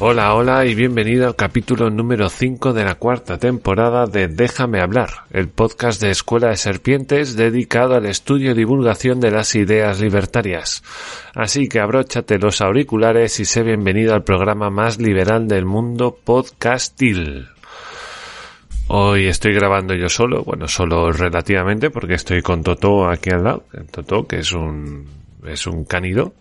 [0.00, 5.24] Hola, hola y bienvenido al capítulo número 5 de la cuarta temporada de Déjame hablar,
[5.32, 10.84] el podcast de Escuela de Serpientes dedicado al estudio y divulgación de las ideas libertarias.
[11.34, 17.48] Así que abróchate los auriculares y sé bienvenido al programa más liberal del mundo, Podcastil.
[18.86, 23.64] Hoy estoy grabando yo solo, bueno, solo relativamente porque estoy con Toto aquí al lado,
[23.90, 25.08] Toto que es un
[25.44, 26.34] es un canido,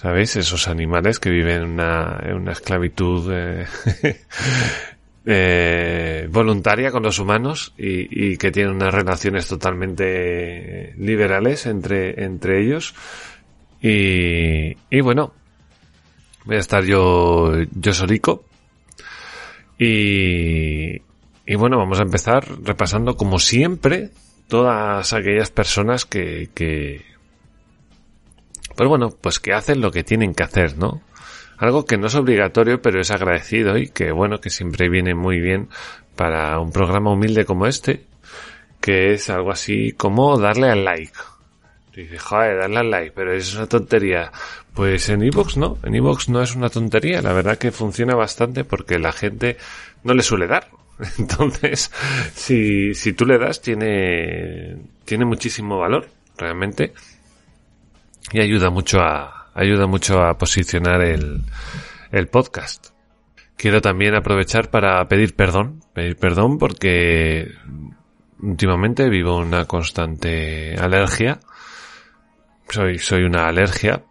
[0.00, 0.36] ¿Sabéis?
[0.36, 3.66] Esos animales que viven en una, esclavitud eh,
[5.26, 12.62] eh, voluntaria con los humanos y, y, que tienen unas relaciones totalmente liberales entre, entre
[12.62, 12.94] ellos.
[13.82, 15.32] Y, y bueno,
[16.44, 18.44] voy a estar yo, yo solico.
[19.80, 20.92] Y,
[21.44, 24.10] y bueno, vamos a empezar repasando como siempre
[24.46, 27.04] todas aquellas personas que, que,
[28.78, 31.02] pues bueno, pues que hacen lo que tienen que hacer, ¿no?
[31.56, 35.40] Algo que no es obligatorio, pero es agradecido y que bueno, que siempre viene muy
[35.40, 35.68] bien
[36.14, 38.04] para un programa humilde como este,
[38.80, 41.18] que es algo así como darle al like.
[41.92, 44.30] Dice, joder, darle al like, pero es una tontería.
[44.74, 48.62] Pues en Evox no, en Evox no es una tontería, la verdad que funciona bastante
[48.62, 49.56] porque la gente
[50.04, 50.68] no le suele dar.
[51.18, 51.90] Entonces,
[52.32, 56.92] si, si tú le das, tiene, tiene muchísimo valor, realmente
[58.32, 61.42] y ayuda mucho a, ayuda mucho a posicionar el,
[62.12, 62.88] el podcast.
[63.56, 67.52] Quiero también aprovechar para pedir perdón, pedir perdón porque
[68.40, 71.40] últimamente vivo una constante alergia.
[72.68, 74.04] Soy, soy una alergia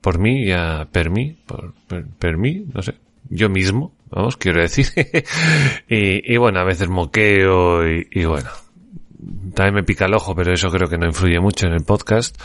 [0.00, 1.72] por mí, ya per mí, por,
[2.18, 2.94] per, mí, no sé,
[3.30, 4.86] yo mismo, vamos, quiero decir.
[5.88, 8.50] y, y, bueno, a veces moqueo y, y bueno,
[9.54, 12.40] también me pica el ojo, pero eso creo que no influye mucho en el podcast.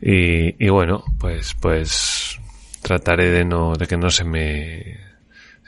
[0.00, 2.38] Y, bueno, pues, pues
[2.82, 4.98] trataré de no, de que no se me,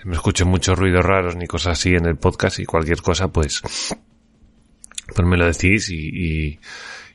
[0.01, 3.29] se me escuchen muchos ruidos raros ni cosas así en el podcast y cualquier cosa,
[3.29, 3.63] pues,
[5.15, 6.61] pues me lo decís y, y,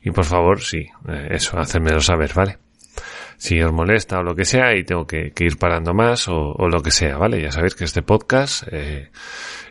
[0.03, 2.57] y por favor, sí, eh, eso, hacérmelo saber, ¿vale?
[3.37, 6.67] Si os molesta o lo que sea y tengo que, ir parando más o, o,
[6.67, 7.41] lo que sea, ¿vale?
[7.41, 9.09] Ya sabéis que este podcast eh,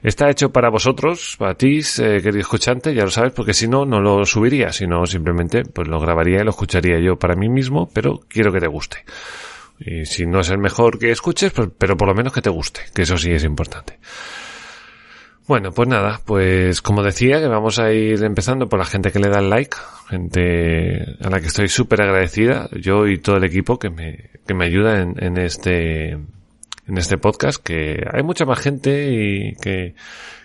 [0.02, 3.84] está hecho para vosotros, para ti, eh, querido escuchante, ya lo sabes, porque si no,
[3.84, 7.88] no lo subiría, sino simplemente pues lo grabaría y lo escucharía yo para mí mismo,
[7.92, 9.04] pero quiero que te guste.
[9.78, 12.50] Y si no es el mejor que escuches, pues, pero por lo menos que te
[12.50, 13.98] guste, que eso sí es importante.
[15.48, 19.18] Bueno, pues nada, pues como decía, que vamos a ir empezando por la gente que
[19.18, 19.76] le da el like,
[20.08, 24.54] gente a la que estoy súper agradecida, yo y todo el equipo que me, que
[24.54, 29.96] me ayuda en, en, este, en este podcast, que hay mucha más gente y que,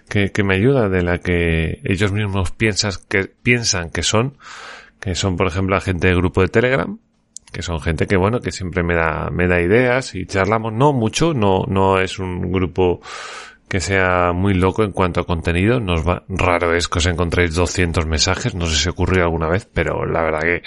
[0.10, 4.38] que, que me ayuda de la que ellos mismos piensan que, piensan que son,
[5.00, 6.98] que son por ejemplo la gente del grupo de Telegram,
[7.52, 10.92] que son gente que bueno, que siempre me da, me da ideas y charlamos, no
[10.92, 13.00] mucho, no, no es un grupo
[13.68, 15.80] que sea muy loco en cuanto a contenido.
[15.80, 19.70] Nos va, raro es que os encontréis 200 mensajes, no sé si ocurrió alguna vez,
[19.72, 20.64] pero la verdad que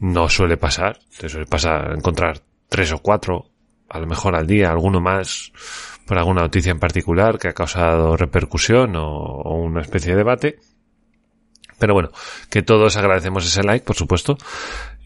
[0.00, 0.98] no suele pasar.
[1.18, 3.50] Te suele pasar encontrar tres o cuatro,
[3.88, 5.52] a lo mejor al día, alguno más
[6.06, 10.58] por alguna noticia en particular que ha causado repercusión o, o una especie de debate.
[11.78, 12.10] Pero bueno,
[12.50, 14.36] que todos agradecemos ese like, por supuesto.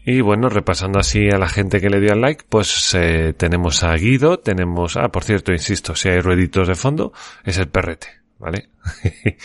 [0.05, 3.83] Y bueno, repasando así a la gente que le dio al like, pues eh, tenemos
[3.83, 7.13] a Guido, tenemos, ah, por cierto, insisto, si hay rueditos de fondo,
[7.45, 8.07] es el perrete,
[8.37, 8.69] ¿vale?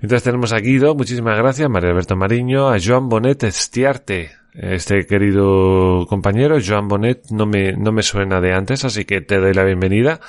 [0.00, 6.06] Entonces tenemos a Guido, muchísimas gracias, María Alberto Mariño, a Joan Bonet Estiarte, este querido
[6.08, 9.64] compañero, Joan Bonet no me, no me suena de antes, así que te doy la
[9.64, 10.20] bienvenida.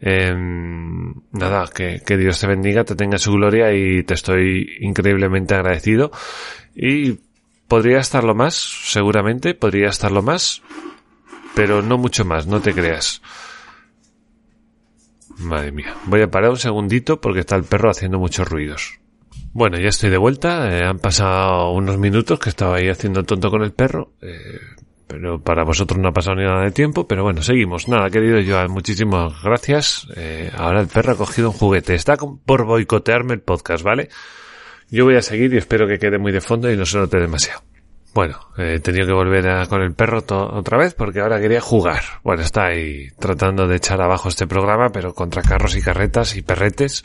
[0.00, 0.34] Eh,
[1.32, 6.10] nada, que, que Dios te bendiga, te tenga su gloria y te estoy increíblemente agradecido.
[6.74, 7.18] Y
[7.68, 10.62] podría estarlo más, seguramente, podría estarlo más,
[11.54, 13.22] pero no mucho más, no te creas.
[15.38, 15.94] Madre mía.
[16.06, 18.98] Voy a parar un segundito porque está el perro haciendo muchos ruidos.
[19.52, 20.70] Bueno, ya estoy de vuelta.
[20.70, 24.12] Eh, han pasado unos minutos que estaba ahí haciendo tonto con el perro.
[24.22, 24.58] Eh,
[25.06, 27.06] pero para vosotros no ha pasado ni nada de tiempo.
[27.06, 27.88] Pero bueno, seguimos.
[27.88, 30.08] Nada, querido Joan, muchísimas gracias.
[30.16, 31.94] Eh, ahora el perro ha cogido un juguete.
[31.94, 34.08] Está por boicotearme el podcast, ¿vale?
[34.90, 37.18] Yo voy a seguir y espero que quede muy de fondo y no se note
[37.18, 37.62] demasiado.
[38.14, 42.02] Bueno, he tenido que volver a, con el perro otra vez porque ahora quería jugar.
[42.22, 46.40] Bueno, está ahí tratando de echar abajo este programa, pero contra carros y carretas y
[46.40, 47.02] perretes.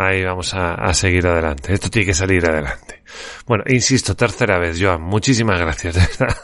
[0.00, 1.74] Ahí vamos a, seguir adelante.
[1.74, 3.02] Esto tiene que salir adelante.
[3.48, 5.02] Bueno, insisto, tercera vez, Joan.
[5.02, 5.98] Muchísimas gracias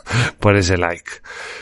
[0.41, 1.09] por ese like.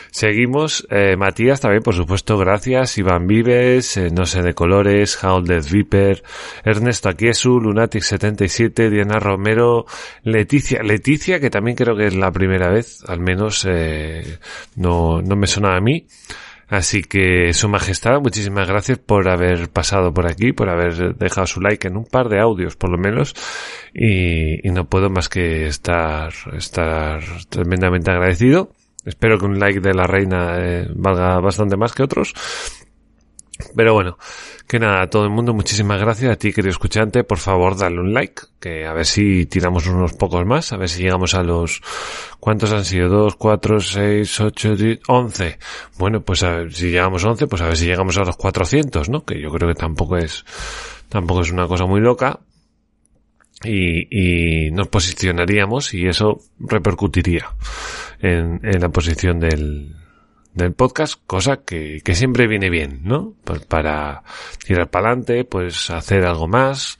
[0.09, 0.87] Seguimos.
[0.89, 2.97] Eh, Matías también, por supuesto, gracias.
[2.97, 6.23] Iván Vives, eh, No sé de colores, Death Viper,
[6.63, 9.85] Ernesto Aquiesu, Lunatic77, Diana Romero,
[10.23, 10.81] Leticia.
[10.81, 14.39] Leticia, que también creo que es la primera vez, al menos eh,
[14.77, 16.07] no, no me suena a mí.
[16.73, 21.61] Así que, Su Majestad, muchísimas gracias por haber pasado por aquí, por haber dejado su
[21.61, 23.35] like en un par de audios, por lo menos.
[23.93, 28.71] Y, no puedo más que estar, estar tremendamente agradecido.
[29.05, 32.33] Espero que un like de la reina eh, valga bastante más que otros.
[33.75, 34.17] Pero bueno,
[34.67, 36.31] que nada, todo el mundo, muchísimas gracias.
[36.31, 40.13] A ti, querido escuchante, por favor, dale un like, que a ver si tiramos unos
[40.13, 41.81] pocos más, a ver si llegamos a los...
[42.39, 43.09] ¿Cuántos han sido?
[43.09, 45.59] ¿Dos, cuatro, seis, ocho, diez, once?
[45.97, 48.35] Bueno, pues a ver, si llegamos a once, pues a ver si llegamos a los
[48.35, 49.23] cuatrocientos, ¿no?
[49.23, 50.43] Que yo creo que tampoco es,
[51.09, 52.39] tampoco es una cosa muy loca.
[53.65, 57.49] Y, y nos posicionaríamos y eso repercutiría
[58.19, 59.95] en, en la posición del,
[60.53, 63.33] del podcast, cosa que, que siempre viene bien, ¿no?
[63.43, 64.23] Pues para
[64.65, 66.99] tirar para adelante, pues hacer algo más,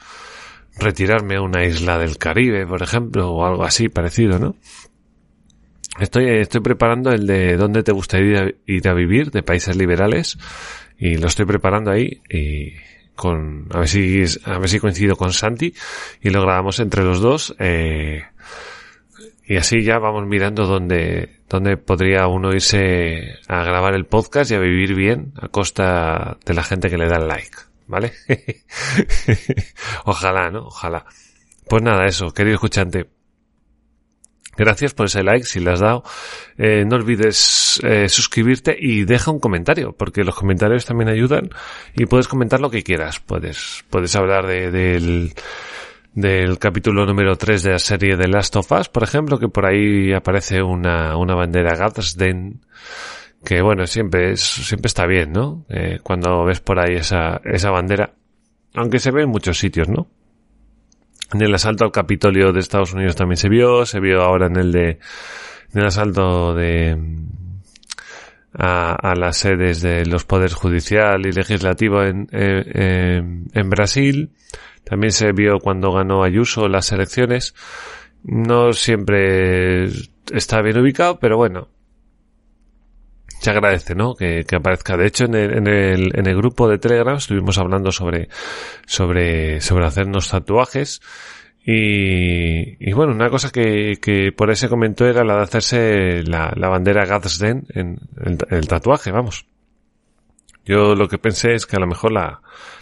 [0.77, 4.55] retirarme a una isla del Caribe, por ejemplo, o algo así parecido, ¿no?
[5.99, 10.39] Estoy, estoy preparando el de dónde te gustaría ir a vivir, de países liberales,
[10.97, 12.73] y lo estoy preparando ahí, y
[13.15, 15.73] con, a ver si, a ver si coincido con Santi,
[16.21, 18.23] y lo grabamos entre los dos, eh,
[19.45, 24.55] y así ya vamos mirando dónde, dónde podría uno irse a grabar el podcast y
[24.55, 27.57] a vivir bien a costa de la gente que le da el like.
[27.85, 28.13] ¿Vale?
[30.05, 30.65] Ojalá, ¿no?
[30.65, 31.05] Ojalá.
[31.69, 33.07] Pues nada, eso, querido escuchante.
[34.55, 36.03] Gracias por ese like si le has dado.
[36.57, 41.49] Eh, no olvides eh, suscribirte y deja un comentario, porque los comentarios también ayudan
[41.95, 43.19] y puedes comentar lo que quieras.
[43.19, 45.33] Puedes, puedes hablar de, del,
[46.13, 49.65] del capítulo número 3 de la serie de Last of Us, por ejemplo, que por
[49.65, 52.61] ahí aparece una, una bandera Gadsden,
[53.43, 55.65] que bueno, siempre es, siempre está bien, ¿no?
[55.69, 58.13] Eh, cuando ves por ahí esa, esa bandera,
[58.75, 60.07] aunque se ve en muchos sitios, ¿no?
[61.33, 64.57] En el asalto al Capitolio de Estados Unidos también se vio, se vio ahora en
[64.57, 64.89] el de,
[65.73, 66.95] en el asalto de,
[68.53, 74.31] a, a las sedes de los poderes judicial y legislativo en, en, en Brasil.
[74.83, 77.55] También se vio cuando ganó Ayuso las elecciones.
[78.23, 79.85] No siempre
[80.31, 81.69] está bien ubicado, pero bueno.
[83.39, 84.15] Se agradece, ¿no?
[84.15, 84.95] Que, aparezca.
[84.95, 88.29] De hecho, en el, en el, en el grupo de Telegram estuvimos hablando sobre,
[88.85, 91.01] sobre, sobre hacernos tatuajes.
[91.65, 96.53] Y, y bueno, una cosa que, que por ese comentó era la de hacerse la,
[96.55, 99.45] la bandera Gadsden en, en el tatuaje, vamos.
[100.65, 102.41] Yo lo que pensé es que a lo mejor la,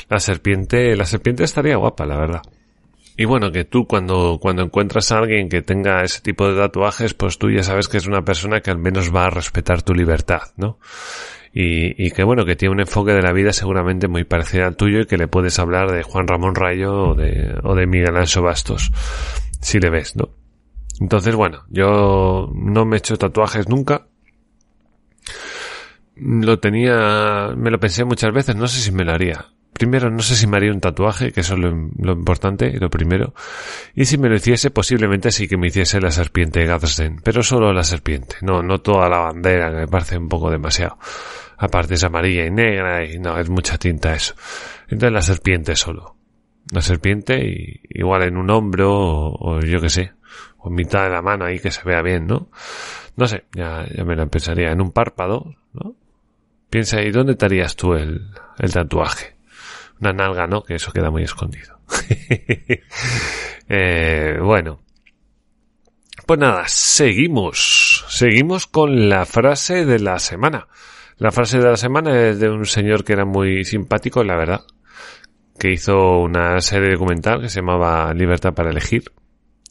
[0.10, 2.42] la serpiente, la serpiente estaría guapa, la verdad.
[3.18, 7.14] Y bueno, que tú cuando, cuando encuentras a alguien que tenga ese tipo de tatuajes,
[7.14, 9.94] pues tú ya sabes que es una persona que al menos va a respetar tu
[9.94, 10.80] libertad, ¿no?
[11.54, 14.78] Y, y que bueno, que tiene un enfoque de la vida seguramente muy parecido al
[14.78, 18.16] tuyo y que le puedes hablar de Juan Ramón Rayo o de, o de Miguel
[18.16, 18.92] Anso Bastos,
[19.60, 20.30] si le ves, ¿no?
[21.02, 24.08] Entonces, bueno, yo no me he hecho tatuajes nunca,
[26.22, 29.48] lo tenía, me lo pensé muchas veces, no sé si me lo haría.
[29.74, 33.34] Primero, no sé si me haría un tatuaje, que eso es lo, importante lo primero.
[33.96, 37.74] Y si me lo hiciese, posiblemente sí que me hiciese la serpiente Gadsden, pero solo
[37.74, 41.00] la serpiente, no, no toda la bandera, que me parece un poco demasiado.
[41.58, 44.36] Aparte es amarilla y negra y no, es mucha tinta eso.
[44.84, 46.16] Entonces la serpiente solo.
[46.72, 50.12] La serpiente y igual en un hombro o, yo qué sé,
[50.60, 52.50] o en mitad de la mano ahí que se vea bien, ¿no?
[53.16, 54.72] No sé, ya, ya me la pensaría.
[54.72, 55.96] En un párpado, ¿no?
[56.72, 59.36] Piensa, ¿y dónde te harías tú el, el tatuaje?
[60.00, 60.63] Una nalga, ¿no?
[60.63, 61.82] Que eso queda muy escondido.
[63.68, 64.80] eh, bueno.
[66.25, 68.06] Pues nada, seguimos.
[68.08, 70.70] Seguimos con la frase de la semana.
[71.18, 74.62] La frase de la semana es de un señor que era muy simpático, la verdad.
[75.60, 79.12] Que hizo una serie documental que se llamaba Libertad para elegir.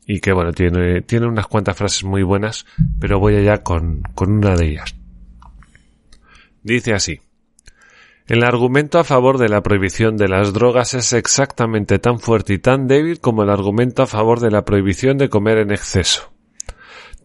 [0.05, 2.67] Y que bueno, tiene, tiene unas cuantas frases muy buenas,
[3.01, 5.00] pero voy allá con, con una de ellas.
[6.63, 7.21] Dice así.
[8.27, 12.59] El argumento a favor de la prohibición de las drogas es exactamente tan fuerte y
[12.59, 16.33] tan débil como el argumento a favor de la prohibición de comer en exceso.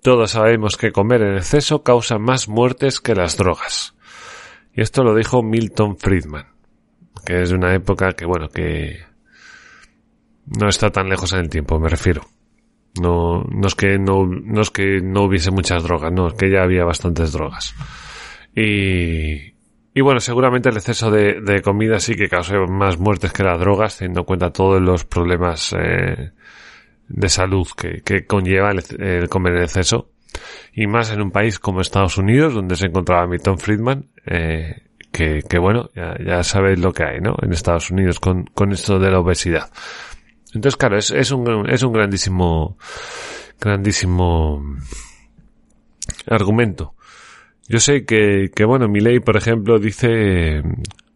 [0.01, 3.95] Todos sabemos que comer en exceso causa más muertes que las drogas.
[4.73, 6.47] Y esto lo dijo Milton Friedman,
[7.25, 9.05] que es de una época que, bueno, que
[10.45, 12.23] no está tan lejos en el tiempo, me refiero.
[12.99, 16.49] No, no es que no, no es que no hubiese muchas drogas, no, es que
[16.49, 17.75] ya había bastantes drogas.
[18.55, 19.55] Y,
[19.97, 23.97] y bueno, seguramente el exceso de, comida sí que causó más muertes que las drogas,
[23.97, 26.31] teniendo en cuenta todos los problemas eh,
[27.07, 30.09] de salud que, conlleva el, comer en exceso.
[30.73, 34.81] Y más en un país como Estados Unidos, donde se encontraba Milton Friedman, eh,
[35.13, 37.37] que, que, bueno, ya, ya sabéis lo que hay, ¿no?
[37.41, 39.69] En Estados Unidos con, con esto de la obesidad.
[40.53, 42.77] Entonces, claro, es, es, un, es un grandísimo,
[43.61, 44.61] grandísimo
[46.27, 46.94] argumento.
[47.67, 50.61] Yo sé que, que bueno, mi ley, por ejemplo, dice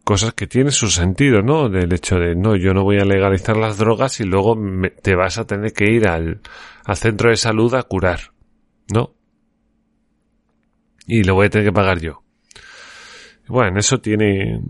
[0.04, 1.68] cosas que tienen su sentido, ¿no?
[1.68, 4.58] Del hecho de, no, yo no voy a legalizar las drogas y luego
[5.02, 6.40] te vas a tener que ir al,
[6.84, 8.32] al centro de salud a curar,
[8.92, 9.14] ¿no?
[11.06, 12.24] Y lo voy a tener que pagar yo.
[13.46, 14.60] Bueno, eso tiene,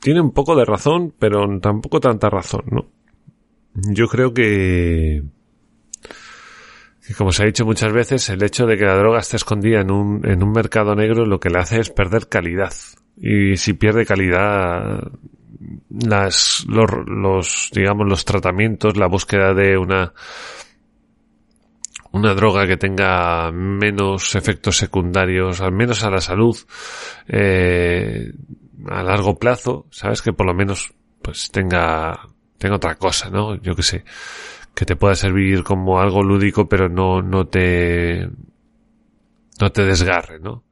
[0.00, 2.86] tiene un poco de razón, pero tampoco tanta razón, ¿no?
[3.74, 5.22] Yo creo que,
[7.14, 9.90] como se ha dicho muchas veces, el hecho de que la droga esté escondida en
[9.90, 12.72] un, en un mercado negro lo que le hace es perder calidad.
[13.16, 15.10] Y si pierde calidad,
[15.90, 20.12] las, los, los, digamos, los tratamientos, la búsqueda de una,
[22.12, 26.56] una droga que tenga menos efectos secundarios, al menos a la salud,
[27.26, 28.32] eh,
[28.86, 33.54] a largo plazo, sabes que por lo menos pues tenga tenga otra cosa, ¿no?
[33.56, 34.04] Yo que sé,
[34.78, 38.28] que te pueda servir como algo lúdico, pero no, no te,
[39.60, 40.62] no te desgarre, ¿no?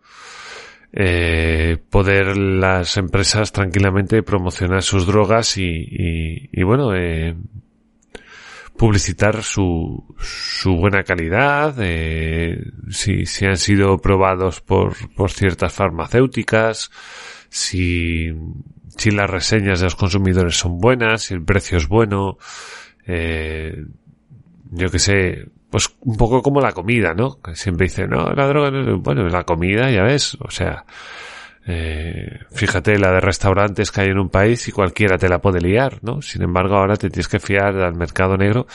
[0.93, 7.35] Eh, poder las empresas tranquilamente promocionar sus drogas y, y, y bueno, eh,
[8.77, 16.93] publicitar su, su buena calidad, eh, si, si han sido probados por, por ciertas farmacéuticas,
[17.49, 18.33] si,
[18.97, 22.39] si las reseñas de los consumidores son buenas, si el precio es bueno,
[23.07, 23.85] eh,
[24.71, 27.41] yo que sé, pues un poco como la comida, ¿no?
[27.41, 30.85] Que siempre dice, no, la droga no es, bueno, la comida, ya ves, o sea,
[31.67, 35.61] eh, fíjate la de restaurantes que hay en un país y cualquiera te la puede
[35.61, 36.23] liar, ¿no?
[36.23, 38.67] Sin embargo, ahora te tienes que fiar al mercado negro.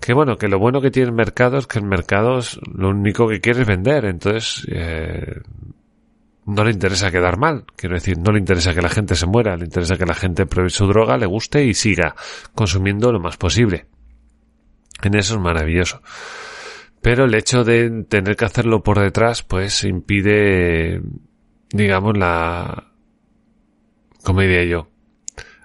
[0.00, 2.90] Que bueno, que lo bueno que tiene el mercado es que el mercado es lo
[2.90, 4.04] único que quiere es vender.
[4.04, 5.40] Entonces, eh,
[6.46, 7.64] no le interesa quedar mal.
[7.76, 10.46] Quiero decir, no le interesa que la gente se muera, le interesa que la gente
[10.46, 12.14] pruebe su droga, le guste y siga
[12.54, 13.86] consumiendo lo más posible.
[15.02, 16.00] En eso es maravilloso.
[17.02, 21.02] Pero el hecho de tener que hacerlo por detrás, pues impide,
[21.70, 22.92] digamos, la,
[24.22, 24.88] como diría yo,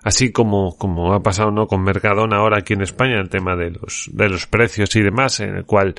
[0.04, 1.68] así como, como ha pasado, ¿no?
[1.68, 5.40] Con Mercadona ahora aquí en España, el tema de los, de los precios y demás,
[5.40, 5.96] en el cual,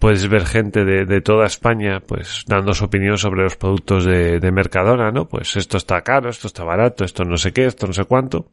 [0.00, 4.40] puedes ver gente de, de, toda España, pues, dando su opinión sobre los productos de,
[4.40, 5.28] de, Mercadona, ¿no?
[5.28, 8.50] Pues esto está caro, esto está barato, esto no sé qué, esto no sé cuánto.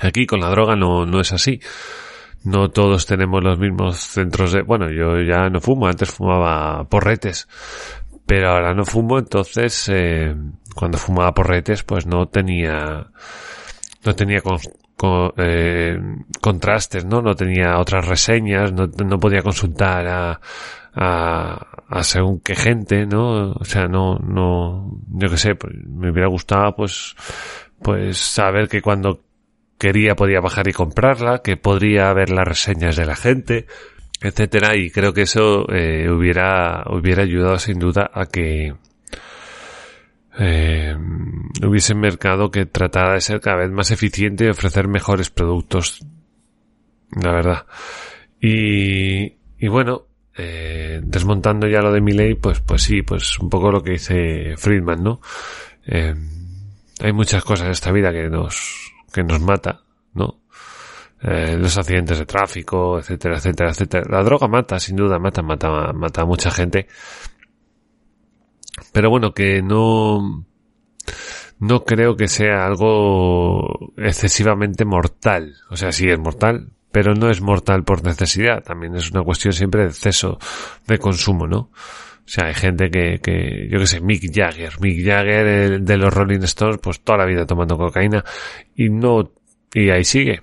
[0.00, 1.60] Aquí con la droga no, no es así.
[2.44, 7.46] No todos tenemos los mismos centros de, bueno, yo ya no fumo, antes fumaba porretes,
[8.26, 10.34] pero ahora no fumo, entonces, eh,
[10.74, 13.10] cuando fumaba porretes, pues no tenía,
[14.04, 14.40] no tenía
[15.36, 15.98] eh,
[16.40, 17.20] contrastes, ¿no?
[17.20, 20.40] No tenía otras reseñas, no, no podía consultar a,
[20.94, 23.52] a, a, según qué gente, ¿no?
[23.52, 27.14] O sea, no, no, yo qué sé, pues, me hubiera gustado, pues,
[27.82, 29.20] pues saber que cuando
[29.78, 33.66] quería podía bajar y comprarla, que podría ver las reseñas de la gente,
[34.20, 38.74] etcétera, y creo que eso eh, hubiera, hubiera ayudado sin duda a que,
[40.38, 40.96] eh,
[41.64, 46.00] hubiese un mercado que tratara de ser cada vez más eficiente y ofrecer mejores productos.
[47.20, 47.66] La verdad.
[48.40, 53.48] Y, y bueno, eh, desmontando ya lo de mi ley, pues, pues sí, pues un
[53.48, 55.20] poco lo que dice Friedman, ¿no?
[55.86, 56.14] Eh,
[57.00, 59.82] hay muchas cosas en esta vida que nos, que nos mata,
[60.14, 60.40] ¿no?
[61.22, 64.04] Eh, los accidentes de tráfico, etcétera, etcétera, etcétera.
[64.10, 66.86] La droga mata, sin duda, mata, mata, mata a mucha gente.
[68.92, 70.44] Pero bueno, que no,
[71.58, 75.54] no creo que sea algo excesivamente mortal.
[75.70, 78.62] O sea, sí es mortal, pero no es mortal por necesidad.
[78.62, 80.38] También es una cuestión siempre de exceso
[80.86, 81.70] de consumo, ¿no?
[82.26, 86.40] O sea, hay gente que, yo que sé, Mick Jagger, Mick Jagger de los Rolling
[86.44, 88.24] Stones, pues toda la vida tomando cocaína
[88.74, 89.30] y no,
[89.74, 90.42] y ahí sigue.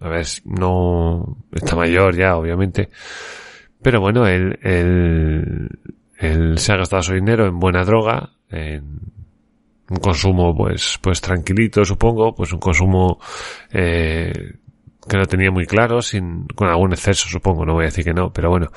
[0.00, 2.90] A ver, no, está mayor ya, obviamente.
[3.80, 5.68] Pero bueno, él,
[6.22, 8.30] él se ha gastado su dinero en buena droga,
[9.92, 13.20] un consumo pues pues tranquilito supongo pues un consumo
[13.70, 14.32] eh,
[15.06, 18.14] que no tenía muy claro sin con algún exceso supongo no voy a decir que
[18.14, 18.70] no pero bueno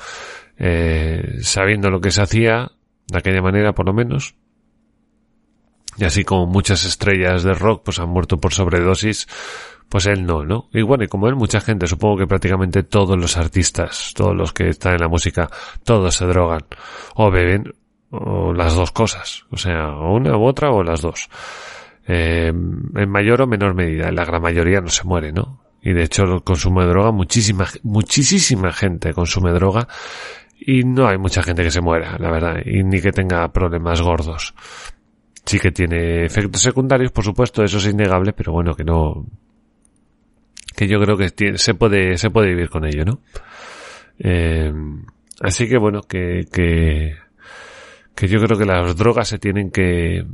[0.58, 2.70] eh, sabiendo lo que se hacía
[3.06, 4.34] de aquella manera por lo menos
[5.96, 9.26] y así como muchas estrellas de rock pues han muerto por sobredosis
[9.88, 10.68] pues él no, ¿no?
[10.72, 14.52] Y bueno, y como él, mucha gente, supongo que prácticamente todos los artistas, todos los
[14.52, 15.48] que están en la música,
[15.84, 16.62] todos se drogan,
[17.14, 17.72] o beben,
[18.10, 21.28] o las dos cosas, o sea, una u otra o las dos.
[22.06, 25.60] Eh, en mayor o menor medida, la gran mayoría no se muere, ¿no?
[25.82, 29.86] Y de hecho el consumo de droga, muchísima, muchísima gente consume droga
[30.58, 34.00] y no hay mucha gente que se muera, la verdad, y ni que tenga problemas
[34.02, 34.54] gordos.
[35.44, 39.26] Sí que tiene efectos secundarios, por supuesto, eso es innegable, pero bueno, que no,
[40.76, 43.20] que yo creo que se puede, se puede vivir con ello, ¿no?
[44.18, 44.72] Eh,
[45.40, 47.16] así que bueno, que, que,
[48.14, 50.24] que yo creo que las drogas se tienen que,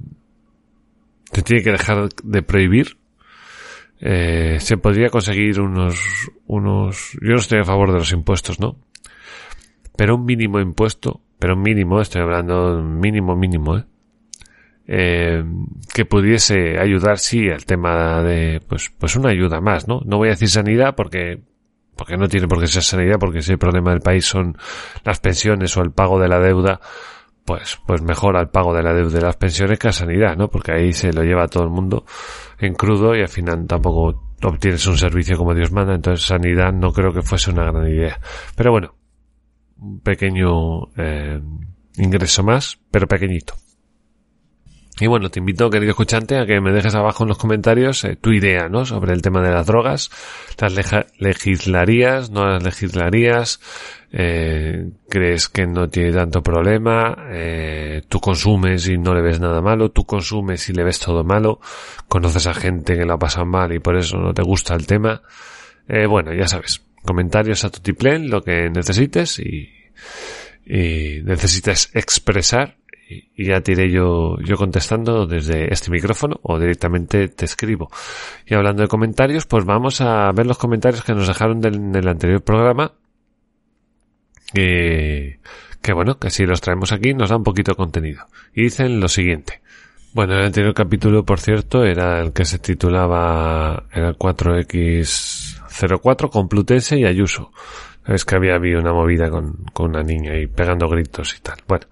[1.33, 2.99] se tiene que dejar de prohibir.
[4.01, 8.77] Eh, se podría conseguir unos, unos, yo no estoy a favor de los impuestos, ¿no?
[9.97, 13.85] Pero un mínimo impuesto, pero mínimo, estoy hablando mínimo, mínimo, ¿eh?
[14.87, 15.45] Eh,
[15.93, 20.01] que pudiese ayudar, sí, al tema de, pues, pues una ayuda más, ¿no?
[20.05, 21.41] No voy a decir sanidad porque,
[21.97, 24.57] porque no tiene por qué ser sanidad, porque si el problema del país son
[25.05, 26.81] las pensiones o el pago de la deuda,
[27.45, 30.49] pues, pues mejor al pago de la deuda de las pensiones que a sanidad, ¿no?
[30.49, 32.05] Porque ahí se lo lleva todo el mundo
[32.59, 36.93] en crudo y al final tampoco obtienes un servicio como Dios manda, entonces sanidad no
[36.93, 38.21] creo que fuese una gran idea.
[38.57, 38.95] Pero bueno,
[39.79, 41.41] un pequeño eh,
[41.97, 43.55] ingreso más, pero pequeñito.
[45.03, 48.15] Y bueno, te invito, querido escuchante, a que me dejes abajo en los comentarios eh,
[48.15, 48.85] tu idea, ¿no?
[48.85, 50.13] Sobre el tema de las drogas.
[50.61, 50.75] ¿Las
[51.19, 52.31] legislarías?
[52.31, 53.59] ¿No las legislarías?
[54.13, 57.17] Eh, ¿Crees que no tiene tanto problema?
[57.33, 59.91] Eh, ¿Tú consumes y no le ves nada malo?
[59.91, 61.59] ¿Tú consumes y le ves todo malo?
[62.07, 64.87] ¿Conoces a gente que lo ha pasado mal y por eso no te gusta el
[64.87, 65.21] tema?
[66.09, 66.81] Bueno, ya sabes.
[67.03, 69.69] Comentarios a tu tiplén, lo que necesites y
[71.25, 72.77] necesitas expresar
[73.09, 77.91] y ya te iré yo, yo contestando desde este micrófono o directamente te escribo.
[78.47, 82.09] Y hablando de comentarios, pues vamos a ver los comentarios que nos dejaron del, del
[82.09, 82.93] anterior programa.
[84.53, 85.39] Que,
[85.81, 88.27] que bueno, que si los traemos aquí nos da un poquito de contenido.
[88.55, 89.63] Y dicen lo siguiente.
[90.15, 96.49] Bueno, el anterior capítulo, por cierto, era el que se titulaba, era el 4X04 con
[96.49, 97.51] Plutense y Ayuso.
[98.07, 101.57] Es que había habido una movida con una niña y pegando gritos y tal.
[101.67, 101.87] Bueno,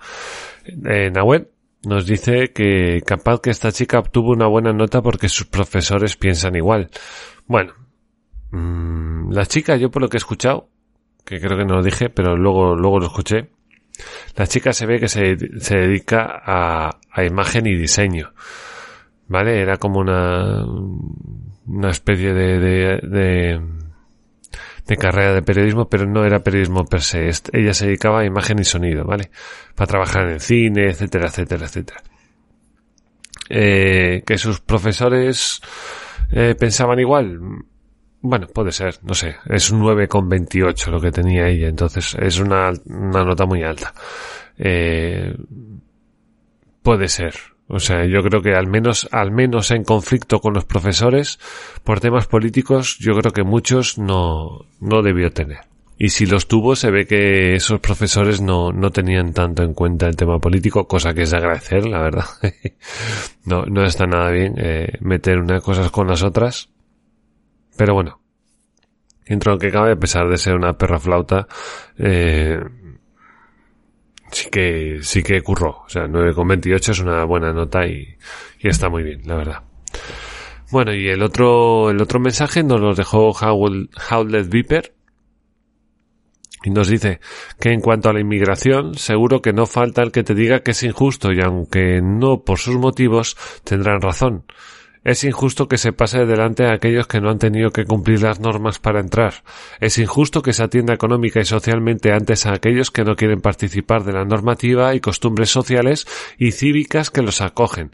[0.89, 1.49] eh, Nahuel
[1.85, 6.57] nos dice que capaz que esta chica obtuvo una buena nota porque sus profesores piensan
[6.57, 6.91] igual.
[7.47, 7.73] Bueno,
[8.51, 10.69] mmm, la chica, yo por lo que he escuchado,
[11.25, 13.51] que creo que no lo dije, pero luego, luego lo escuché,
[14.37, 18.33] la chica se ve que se, se dedica a, a imagen y diseño.
[19.29, 19.61] ¿Vale?
[19.61, 23.61] Era como una, una especie de, de
[24.87, 27.31] de carrera de periodismo, pero no era periodismo per se.
[27.53, 29.31] Ella se dedicaba a imagen y sonido, ¿vale?
[29.75, 32.01] Para trabajar en cine, etcétera, etcétera, etcétera.
[33.49, 35.61] Eh, que sus profesores
[36.33, 37.38] eh, pensaban igual.
[38.23, 39.37] Bueno, puede ser, no sé.
[39.47, 43.93] Es un 9,28 lo que tenía ella, entonces es una, una nota muy alta.
[44.59, 45.35] Eh,
[46.83, 47.35] puede ser,
[47.71, 51.39] o sea, yo creo que al menos, al menos en conflicto con los profesores
[51.85, 55.61] por temas políticos, yo creo que muchos no, no debió tener.
[55.97, 60.09] Y si los tuvo, se ve que esos profesores no, no tenían tanto en cuenta
[60.09, 62.25] el tema político, cosa que es de agradecer, la verdad.
[63.45, 66.71] no, no está nada bien eh, meter unas cosas con las otras.
[67.77, 68.21] Pero bueno,
[69.27, 71.47] dentro de lo que cabe, a pesar de ser una perra flauta,
[71.99, 72.59] eh,
[74.31, 75.83] sí que, sí que curró.
[75.85, 78.16] O sea, 9,28 es una buena nota y,
[78.61, 79.62] y está muy bien, la verdad.
[80.71, 84.95] Bueno, y el otro, el otro mensaje nos lo dejó Howlett Viper.
[86.62, 87.21] Y nos dice
[87.59, 90.73] que en cuanto a la inmigración, seguro que no falta el que te diga que
[90.73, 94.45] es injusto y aunque no por sus motivos, tendrán razón.
[95.03, 98.39] Es injusto que se pase delante a aquellos que no han tenido que cumplir las
[98.39, 99.33] normas para entrar.
[99.81, 104.05] Es injusto que se atienda económica y socialmente antes a aquellos que no quieren participar
[104.05, 107.93] de la normativa y costumbres sociales y cívicas que los acogen.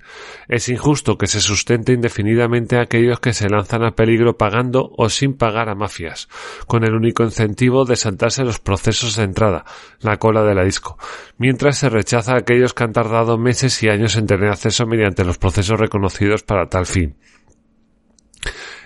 [0.49, 5.09] Es injusto que se sustente indefinidamente a aquellos que se lanzan a peligro pagando o
[5.09, 6.29] sin pagar a mafias,
[6.66, 9.64] con el único incentivo de saltarse los procesos de entrada,
[10.01, 10.99] la cola de la disco,
[11.38, 15.25] mientras se rechaza a aquellos que han tardado meses y años en tener acceso mediante
[15.25, 16.95] los procesos reconocidos para tal fin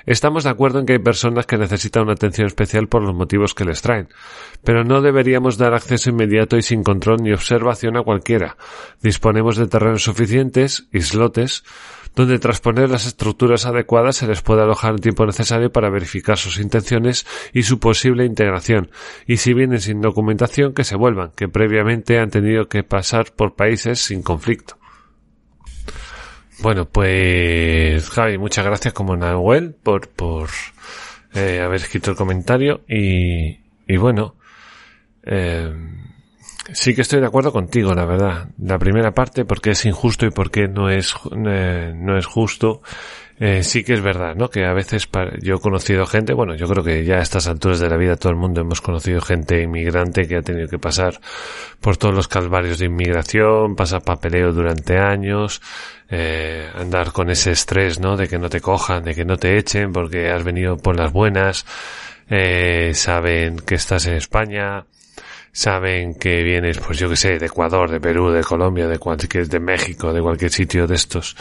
[0.06, 3.54] Estamos de acuerdo en que hay personas que necesitan una atención especial por los motivos
[3.54, 4.08] que les traen,
[4.64, 8.56] pero no deberíamos dar acceso inmediato y sin control ni observación a cualquiera.
[9.02, 11.64] Disponemos de terrenos suficientes, islotes,
[12.16, 16.38] donde tras poner las estructuras adecuadas se les puede alojar el tiempo necesario para verificar
[16.38, 18.90] sus intenciones y su posible integración,
[19.26, 23.54] y si vienen sin documentación que se vuelvan, que previamente han tenido que pasar por
[23.54, 24.79] países sin conflicto.
[26.62, 30.50] Bueno, pues Javi, muchas gracias como Nahuel por, por
[31.34, 34.34] eh, haber escrito el comentario y, y bueno,
[35.22, 35.72] eh,
[36.72, 38.48] Sí que estoy de acuerdo contigo, la verdad.
[38.58, 41.14] La primera parte, porque es injusto y porque no es,
[41.46, 42.82] eh, no es justo,
[43.42, 44.50] eh, sí que es verdad, ¿no?
[44.50, 45.08] Que a veces
[45.40, 48.16] yo he conocido gente, bueno, yo creo que ya a estas alturas de la vida
[48.16, 51.18] todo el mundo hemos conocido gente inmigrante que ha tenido que pasar
[51.80, 55.62] por todos los calvarios de inmigración, pasar papeleo durante años,
[56.10, 58.18] eh, andar con ese estrés, ¿no?
[58.18, 61.10] De que no te cojan, de que no te echen porque has venido por las
[61.10, 61.64] buenas,
[62.28, 64.84] eh, saben que estás en España,
[65.52, 69.48] saben que vienes, pues yo que sé, de Ecuador, de Perú, de Colombia, de cualquier,
[69.48, 71.36] de México, de cualquier sitio de estos,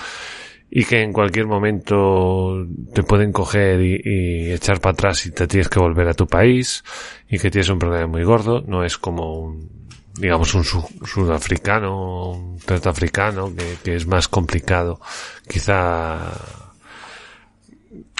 [0.69, 5.69] y que en cualquier momento te pueden coger y, echar para atrás y te tienes
[5.69, 6.83] que volver a tu país,
[7.29, 12.59] y que tienes un problema muy gordo, no es como un, digamos, un sudafricano, un
[12.85, 14.99] africano, que, que es más complicado,
[15.47, 16.68] quizá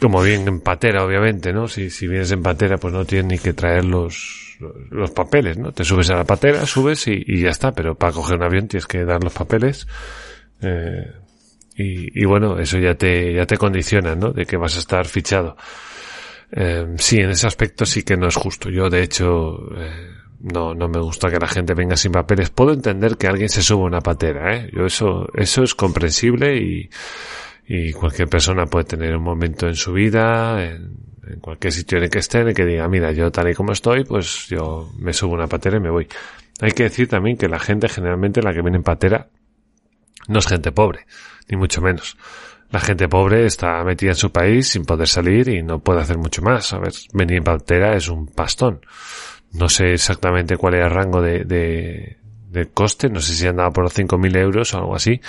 [0.02, 1.68] como bien en patera, obviamente, ¿no?
[1.68, 4.58] Si, si vienes en patera, pues no tienes ni que traer los,
[4.90, 5.72] los, papeles, ¿no?
[5.72, 8.68] Te subes a la patera, subes y, y, ya está, pero para coger un avión
[8.68, 9.88] tienes que dar los papeles.
[10.62, 11.12] Eh,
[11.76, 14.32] y, y, bueno, eso ya te, ya te condiciona, ¿no?
[14.32, 15.56] De que vas a estar fichado.
[16.52, 18.70] Eh, sí, en ese aspecto sí que no es justo.
[18.70, 22.50] Yo, de hecho, eh, no, no me gusta que la gente venga sin papeles.
[22.50, 24.70] Puedo entender que alguien se suba una patera, ¿eh?
[24.74, 26.90] Yo eso, eso es comprensible y,
[27.72, 30.98] y cualquier persona puede tener un momento en su vida, en,
[31.40, 33.74] cualquier sitio en el que esté, en el que diga, mira, yo tal y como
[33.74, 36.08] estoy, pues yo me subo una patera y me voy.
[36.62, 39.30] Hay que decir también que la gente generalmente la que viene en patera
[40.28, 41.06] no es gente pobre,
[41.48, 42.18] ni mucho menos.
[42.72, 46.18] La gente pobre está metida en su país sin poder salir y no puede hacer
[46.18, 46.74] mucho más.
[46.74, 48.82] A ver, venir en patera es un pastón.
[49.54, 52.18] No sé exactamente cuál es el rango de, de,
[52.50, 55.22] de coste, no sé si andaba por 5.000 euros o algo así,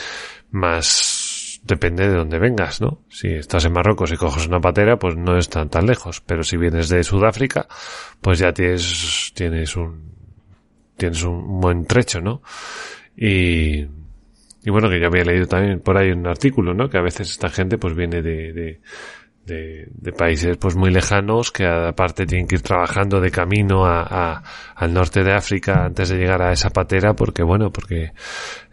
[0.50, 1.19] más
[1.62, 3.02] depende de dónde vengas, ¿no?
[3.08, 6.56] Si estás en Marruecos y coges una patera, pues no es tan lejos, pero si
[6.56, 7.66] vienes de Sudáfrica,
[8.20, 10.10] pues ya tienes tienes un
[10.96, 12.42] tienes un buen trecho, ¿no?
[13.16, 13.86] Y
[14.62, 16.88] y bueno, que ya había leído también por ahí un artículo, ¿no?
[16.88, 18.80] Que a veces esta gente pues viene de, de
[19.46, 24.02] de, de, países pues muy lejanos que aparte tienen que ir trabajando de camino a,
[24.02, 24.42] a,
[24.76, 28.12] al norte de África antes de llegar a esa patera porque bueno porque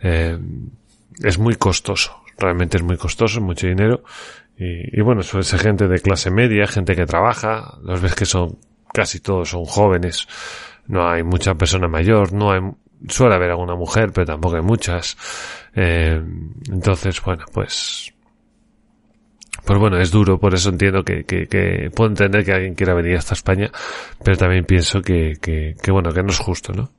[0.01, 0.37] eh,
[1.23, 4.03] es muy costoso realmente es muy costoso, mucho dinero.
[4.59, 8.57] Y, bueno, suele ser gente de clase media, gente que trabaja, los ves que son,
[8.91, 10.27] casi todos son jóvenes,
[10.87, 12.61] no hay mucha persona mayor, no hay,
[13.07, 15.15] suele haber alguna mujer, pero tampoco hay muchas.
[15.75, 16.19] Eh,
[16.71, 18.11] entonces, bueno, pues,
[19.63, 22.95] pues bueno, es duro, por eso entiendo que, que, que, puedo entender que alguien quiera
[22.95, 23.69] venir hasta España,
[24.23, 26.89] pero también pienso que, que, que bueno, que no es justo, ¿no?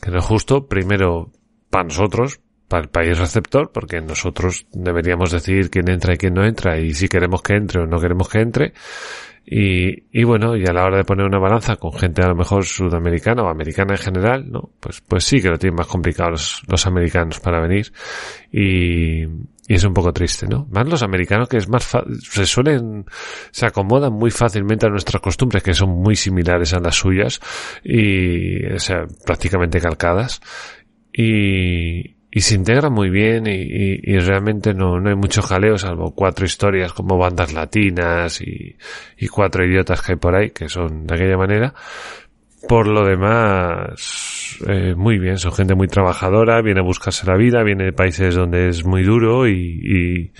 [0.00, 1.32] Que no es justo, primero,
[1.68, 6.44] para nosotros, para el país receptor, porque nosotros deberíamos decidir quién entra y quién no
[6.44, 8.72] entra, y si queremos que entre o no queremos que entre.
[9.48, 12.34] Y, y bueno, y a la hora de poner una balanza con gente a lo
[12.34, 14.70] mejor sudamericana o americana en general, ¿no?
[14.80, 17.92] Pues, pues sí que lo tienen más complicado los, los americanos para venir.
[18.50, 19.22] Y,
[19.68, 20.66] y es un poco triste, ¿no?
[20.70, 21.88] Más los americanos que es más
[22.22, 23.04] se suelen,
[23.52, 27.40] se acomodan muy fácilmente a nuestras costumbres que son muy similares a las suyas
[27.84, 30.40] y, o sea, prácticamente calcadas.
[31.12, 35.78] Y, y se integra muy bien y, y, y realmente no, no, hay mucho jaleo
[35.78, 38.76] salvo cuatro historias como bandas latinas y,
[39.16, 41.72] y, cuatro idiotas que hay por ahí que son de aquella manera.
[42.68, 47.62] Por lo demás, eh, muy bien, son gente muy trabajadora, viene a buscarse la vida,
[47.62, 50.30] viene de países donde es muy duro y,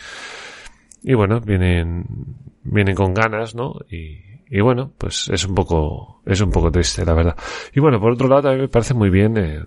[1.03, 2.05] y, bueno, vienen,
[2.63, 3.73] vienen con ganas, ¿no?
[3.91, 7.37] Y, bueno, pues es un poco, es un poco triste, la verdad.
[7.73, 9.61] Y bueno, por otro lado, también me parece muy bien, eh,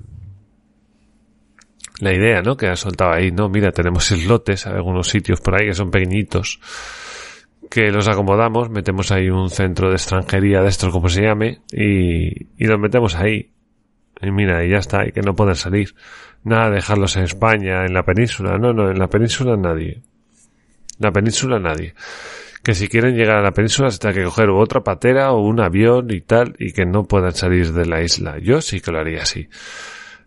[2.00, 2.56] la idea, ¿no?
[2.56, 3.50] Que ha soltado ahí, ¿no?
[3.50, 6.60] Mira, tenemos islotes, algunos sitios por ahí que son pequeñitos,
[7.70, 12.46] que los acomodamos, metemos ahí un centro de extranjería de esto, como se llame, y,
[12.58, 13.52] y los metemos ahí.
[14.22, 15.94] Y mira, y ya está, y que no puedan salir.
[16.44, 20.02] Nada, dejarlos en España, en la península, no, no, en la península nadie.
[21.00, 21.94] La península nadie.
[22.64, 26.12] Que si quieren llegar a la península se que coger otra patera o un avión
[26.12, 28.38] y tal, y que no puedan salir de la isla.
[28.40, 29.48] Yo sí que lo haría así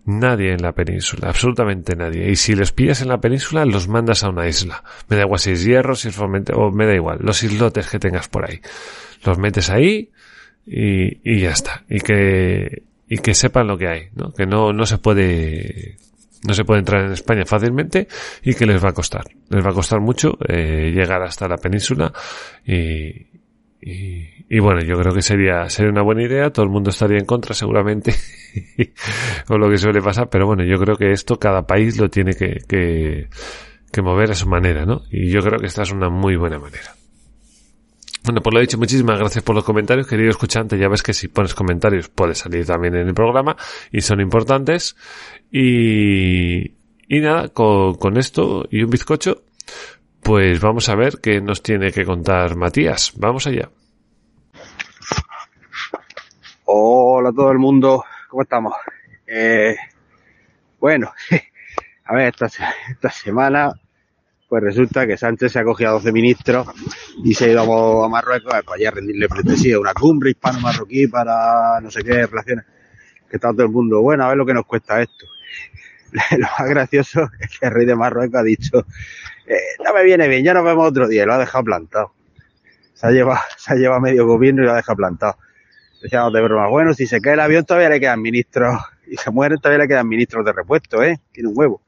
[0.04, 2.28] Nadie en la península, absolutamente nadie.
[2.30, 4.82] Y si los pillas en la península, los mandas a una isla.
[5.08, 7.88] Me da igual si es hierro, si es fomento, o me da igual, los islotes
[7.88, 8.60] que tengas por ahí.
[9.24, 10.10] Los metes ahí
[10.66, 11.84] y, y ya está.
[11.88, 14.32] Y que, y que sepan lo que hay, ¿no?
[14.32, 15.98] Que no, no se puede,
[16.46, 18.08] no se puede entrar en España fácilmente
[18.42, 19.24] y que les va a costar.
[19.50, 22.12] Les va a costar mucho eh, llegar hasta la península
[22.66, 23.26] y,
[23.80, 27.24] y, bueno, yo creo que sería, sería una buena idea, todo el mundo estaría en
[27.24, 28.14] contra seguramente,
[29.48, 32.34] o lo que suele pasar, pero bueno, yo creo que esto cada país lo tiene
[32.34, 33.28] que, que,
[33.90, 35.02] que mover a su manera, ¿no?
[35.10, 36.94] Y yo creo que esta es una muy buena manera.
[38.24, 40.78] Bueno, pues lo dicho, muchísimas gracias por los comentarios, querido escuchante.
[40.78, 43.56] Ya ves que si pones comentarios puedes salir también en el programa
[43.90, 44.96] y son importantes.
[45.50, 46.72] Y,
[47.08, 49.42] y nada, con, con esto y un bizcocho,
[50.22, 53.12] pues vamos a ver qué nos tiene que contar Matías.
[53.16, 53.70] Vamos allá.
[56.64, 58.72] Hola a todo el mundo, ¿cómo estamos?
[59.26, 59.74] Eh,
[60.78, 61.12] bueno,
[62.04, 63.72] a ver, esta, semana
[64.48, 66.68] pues resulta que Sánchez se ha cogido a 12 ministros
[67.24, 71.90] y se ha ido a Marruecos para allá rendirle pleitesía, una cumbre hispano-marroquí para no
[71.90, 72.64] sé qué relaciones.
[73.28, 75.26] Que está todo el mundo, bueno, a ver lo que nos cuesta esto.
[76.38, 78.86] Lo más gracioso es que el rey de Marruecos ha dicho,
[79.46, 82.12] eh, no me viene bien, ya nos vemos otro día, lo ha dejado plantado.
[82.92, 85.38] Se ha llevado, se ha llevado medio gobierno y lo ha dejado plantado.
[86.02, 89.30] Decíamos de broma, bueno, si se cae el avión todavía le quedan ministros, y se
[89.30, 91.20] mueren todavía le quedan ministros de repuesto, ¿eh?
[91.32, 91.82] Tiene un huevo.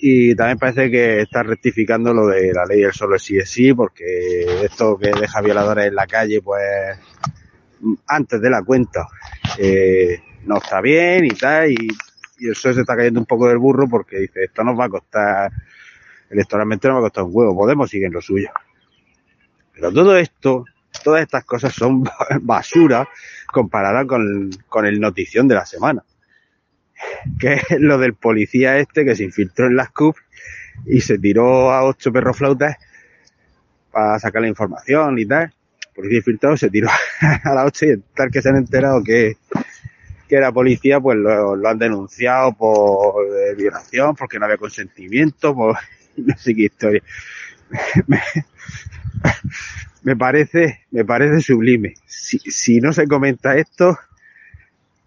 [0.00, 3.72] Y también parece que está rectificando lo de la ley del solo sí es sí,
[3.72, 6.62] porque esto que deja violadores en la calle, pues,
[8.06, 9.08] antes de la cuenta,
[9.58, 11.88] eh, no está bien y tal, y
[12.38, 14.84] y el PSOE se está cayendo un poco del burro porque dice, esto nos va
[14.84, 15.52] a costar,
[16.30, 18.50] electoralmente nos va a costar un huevo, Podemos seguir en lo suyo.
[19.74, 20.64] Pero todo esto,
[21.02, 22.04] todas estas cosas son
[22.40, 23.08] basura
[23.46, 24.50] comparada con,
[24.84, 26.04] el notición de la semana.
[27.38, 30.16] Que es lo del policía este que se infiltró en las CUP
[30.86, 32.76] y se tiró a ocho perroflautas
[33.90, 35.52] para sacar la información y tal.
[35.94, 36.88] policía infiltrado se tiró
[37.20, 39.36] a las ocho y tal que se han enterado que
[40.28, 45.76] que era policía, pues lo, han denunciado por eh, violación, porque no había consentimiento, por
[46.16, 47.02] no sé qué historia.
[50.02, 51.94] Me, parece, me parece sublime.
[52.06, 53.98] Si, no se comenta esto,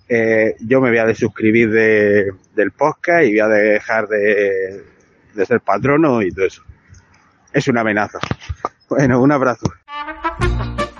[0.08, 4.84] eh, yo me voy a desuscribir de, del podcast y voy a dejar de,
[5.34, 6.63] de ser patrono y todo eso.
[7.54, 8.19] Es una amenaza.
[8.89, 9.74] Bueno, un abrazo.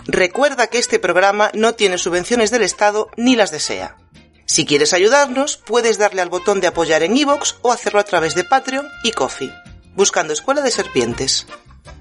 [0.08, 3.98] Recuerda que este programa no tiene subvenciones del Estado ni las desea.
[4.46, 8.36] Si quieres ayudarnos, puedes darle al botón de apoyar en iVoox o hacerlo a través
[8.36, 9.54] de Patreon y Coffee,
[9.96, 11.48] buscando Escuela de Serpientes.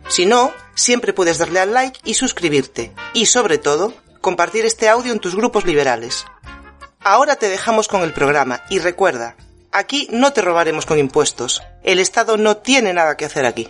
[0.08, 5.12] Si no, siempre puedes darle al like y suscribirte, y sobre todo, compartir este audio
[5.12, 6.24] en tus grupos liberales.
[7.00, 9.36] Ahora te dejamos con el programa y recuerda,
[9.72, 11.62] aquí no te robaremos con impuestos.
[11.82, 13.68] El Estado no tiene nada que hacer aquí.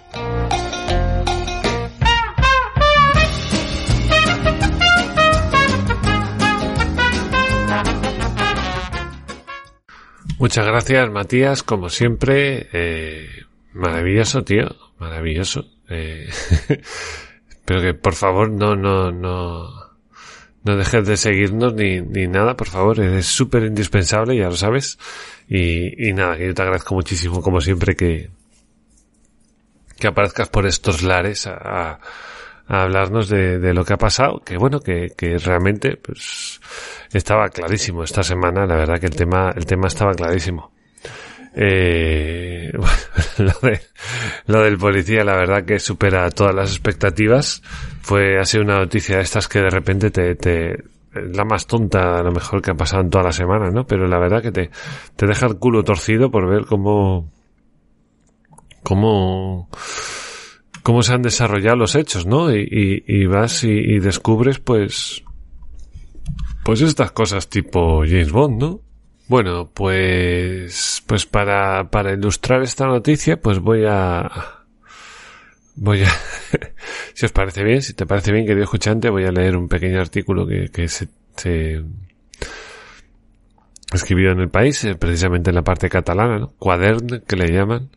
[10.40, 12.70] Muchas gracias, Matías, como siempre.
[12.72, 15.66] Eh, maravilloso, tío, maravilloso.
[15.88, 16.28] Eh,
[17.64, 19.68] pero que por favor no, no, no,
[20.64, 23.00] no dejes de seguirnos ni, ni nada, por favor.
[23.00, 24.98] Es súper indispensable, ya lo sabes.
[25.48, 28.30] Y, y nada, yo te agradezco muchísimo, como siempre, que,
[29.98, 32.00] que aparezcas por estos lares a,
[32.70, 36.60] a hablarnos de, de, lo que ha pasado, que bueno, que, que realmente, pues,
[37.12, 40.72] estaba clarísimo esta semana, la verdad que el tema, el tema estaba clarísimo.
[41.54, 42.72] Eh,
[43.38, 43.80] lo, de,
[44.46, 47.62] lo del policía, la verdad que supera todas las expectativas.
[48.02, 50.84] Fue, ha sido una noticia de estas que de repente te, te,
[51.14, 53.86] la más tonta a lo mejor que ha pasado en toda la semana, ¿no?
[53.86, 54.70] Pero la verdad que te,
[55.16, 57.30] te deja el culo torcido por ver cómo,
[58.82, 59.68] cómo,
[60.82, 62.54] cómo se han desarrollado los hechos, ¿no?
[62.54, 65.24] Y, y, y vas y descubres, pues,
[66.64, 68.89] pues estas cosas tipo James Bond, ¿no?
[69.30, 74.28] Bueno, pues, pues para, para ilustrar esta noticia, pues voy a,
[75.76, 76.08] voy a,
[77.14, 80.00] si os parece bien, si te parece bien, querido escuchante, voy a leer un pequeño
[80.00, 81.80] artículo que, que se, se
[83.92, 86.52] escribió en el país, eh, precisamente en la parte catalana, ¿no?
[86.58, 87.90] Cuadern, que le llaman.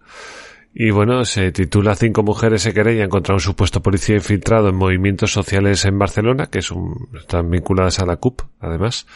[0.72, 5.32] Y bueno, se titula Cinco mujeres se querellan contra un supuesto policía infiltrado en movimientos
[5.32, 9.08] sociales en Barcelona, que es un, están vinculadas a la CUP, además.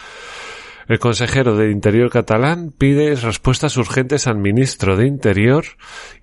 [0.87, 5.65] El consejero de Interior catalán pide respuestas urgentes al ministro de Interior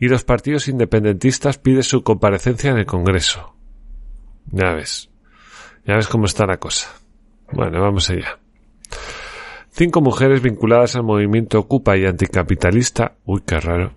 [0.00, 3.54] y los partidos independentistas piden su comparecencia en el Congreso.
[4.46, 5.10] Ya ves.
[5.86, 6.88] Ya ves cómo está la cosa.
[7.52, 8.38] Bueno, vamos allá.
[9.76, 13.92] Cinco mujeres vinculadas al movimiento Ocupa y anticapitalista, uy, qué raro,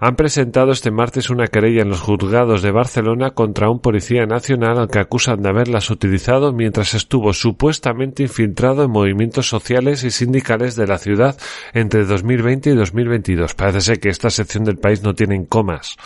[0.00, 4.80] han presentado este martes una querella en los juzgados de Barcelona contra un policía nacional
[4.80, 10.74] al que acusan de haberlas utilizado mientras estuvo supuestamente infiltrado en movimientos sociales y sindicales
[10.74, 11.38] de la ciudad
[11.72, 13.54] entre 2020 y 2022.
[13.54, 15.98] Parece ser que esta sección del país no tiene comas,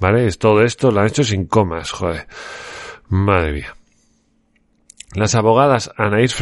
[0.00, 0.28] ¿vale?
[0.32, 2.26] Todo esto lo han hecho sin comas, joder.
[3.08, 3.76] Madre mía.
[5.16, 6.36] Las abogadas Anaís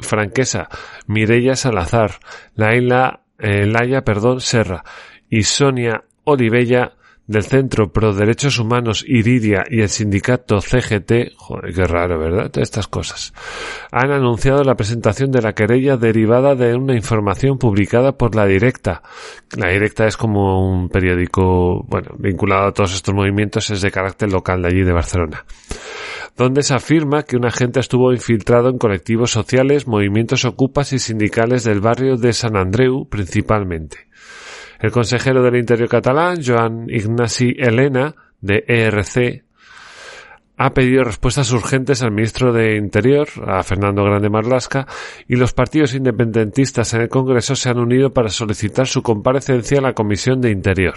[0.00, 0.68] Franquesa,
[1.06, 2.18] Mireia Salazar,
[2.56, 4.82] Laila, eh, Laia perdón, Serra
[5.30, 6.94] y Sonia Olivella
[7.28, 12.50] del Centro Pro Derechos Humanos Iridia y el sindicato CGT, joder, qué raro, ¿verdad?
[12.50, 13.32] Todas estas cosas,
[13.92, 19.02] han anunciado la presentación de la querella derivada de una información publicada por La Directa.
[19.56, 24.32] La Directa es como un periódico, bueno, vinculado a todos estos movimientos, es de carácter
[24.32, 25.44] local de allí de Barcelona
[26.36, 31.64] donde se afirma que un agente estuvo infiltrado en colectivos sociales, movimientos ocupas y sindicales
[31.64, 34.08] del barrio de San Andreu principalmente.
[34.78, 39.44] El consejero del Interior catalán, Joan Ignasi Elena, de ERC,
[40.58, 44.86] ha pedido respuestas urgentes al ministro de Interior, a Fernando Grande Marlasca,
[45.28, 49.82] y los partidos independentistas en el Congreso se han unido para solicitar su comparecencia a
[49.82, 50.94] la Comisión de Interior.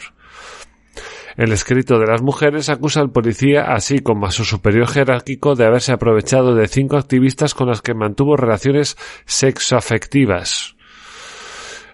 [1.37, 5.65] El escrito de las mujeres acusa al policía, así como a su superior jerárquico, de
[5.65, 10.75] haberse aprovechado de cinco activistas con las que mantuvo relaciones sexoafectivas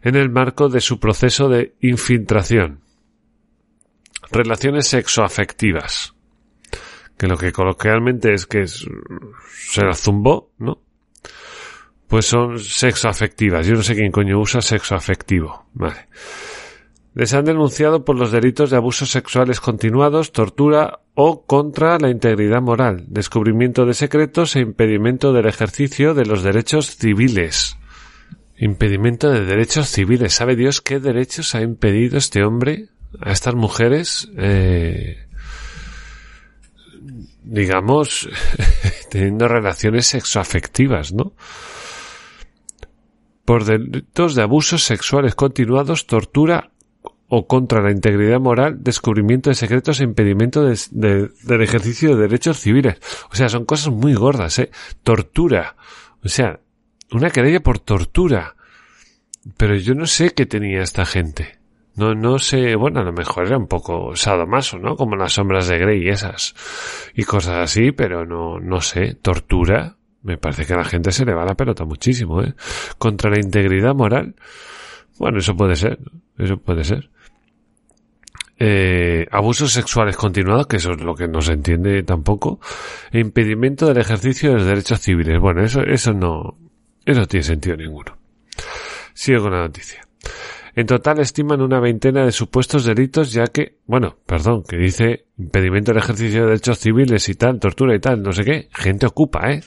[0.01, 2.81] en el marco de su proceso de infiltración.
[4.31, 6.13] Relaciones sexoafectivas.
[7.17, 10.81] Que lo que coloquialmente es que se la zumbó, ¿no?
[12.07, 13.65] Pues son sexoafectivas.
[13.65, 15.67] Yo no sé quién coño usa sexoafectivo.
[15.73, 16.07] Vale
[17.15, 22.61] les han denunciado por los delitos de abusos sexuales continuados, tortura o contra la integridad
[22.61, 27.77] moral, descubrimiento de secretos e impedimento del ejercicio de los derechos civiles.
[28.57, 30.33] Impedimento de derechos civiles.
[30.33, 32.89] ¿Sabe Dios qué derechos ha impedido este hombre
[33.21, 34.29] a estas mujeres?
[34.37, 35.25] Eh,
[37.43, 38.27] digamos,
[39.09, 41.31] teniendo relaciones sexoafectivas, ¿no?
[43.45, 46.71] Por delitos de abusos sexuales continuados, tortura
[47.27, 52.97] o contra la integridad moral, descubrimiento de secretos e impedimento del ejercicio de derechos civiles.
[53.31, 54.69] O sea, son cosas muy gordas, ¿eh?
[55.03, 55.75] Tortura.
[56.23, 56.59] O sea,
[57.11, 58.55] una querella por tortura.
[59.57, 61.59] Pero yo no sé qué tenía esta gente.
[61.95, 64.95] No, no sé, bueno, a lo mejor era un poco sadomaso, ¿no?
[64.95, 66.53] Como las sombras de Grey y esas.
[67.15, 69.15] Y cosas así, pero no, no sé.
[69.15, 69.97] Tortura.
[70.21, 72.53] Me parece que a la gente se le va la pelota muchísimo, ¿eh?
[72.97, 74.35] Contra la integridad moral.
[75.17, 75.99] Bueno, eso puede ser.
[76.37, 77.09] Eso puede ser
[78.57, 82.59] eh, abusos sexuales continuados, que eso es lo que no se entiende tampoco,
[83.11, 85.39] e impedimento del ejercicio de los derechos civiles.
[85.39, 86.57] Bueno, eso, eso no,
[87.05, 88.17] eso no tiene sentido ninguno.
[89.13, 90.01] Sigo con la noticia.
[90.75, 95.91] En total estiman una veintena de supuestos delitos, ya que, bueno, perdón, que dice impedimento
[95.91, 99.51] del ejercicio de derechos civiles y tal, tortura y tal, no sé qué, gente ocupa,
[99.51, 99.63] ¿eh?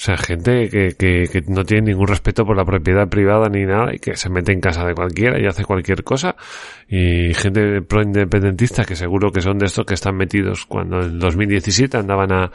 [0.00, 3.94] O sea, gente que, que, no tiene ningún respeto por la propiedad privada ni nada
[3.94, 6.36] y que se mete en casa de cualquiera y hace cualquier cosa.
[6.88, 11.98] Y gente pro-independentista que seguro que son de estos que están metidos cuando en 2017
[11.98, 12.50] andaban a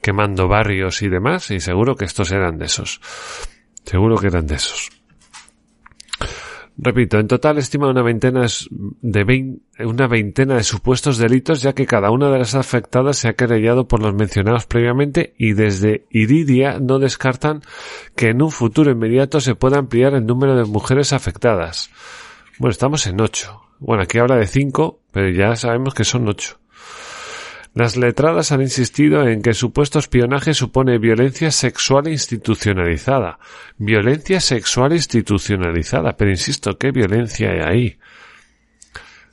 [0.00, 2.98] quemando barrios y demás y seguro que estos eran de esos.
[3.84, 4.88] Seguro que eran de esos.
[6.78, 12.10] Repito, en total estima una veintena de una veintena de supuestos delitos, ya que cada
[12.10, 16.98] una de las afectadas se ha querellado por los mencionados previamente y desde Iridia no
[16.98, 17.62] descartan
[18.14, 21.90] que en un futuro inmediato se pueda ampliar el número de mujeres afectadas.
[22.58, 23.62] Bueno, estamos en ocho.
[23.78, 26.58] Bueno, aquí habla de cinco, pero ya sabemos que son ocho.
[27.76, 33.38] Las letradas han insistido en que el supuesto espionaje supone violencia sexual institucionalizada.
[33.76, 36.16] Violencia sexual institucionalizada.
[36.16, 37.98] Pero insisto, ¿qué violencia hay ahí?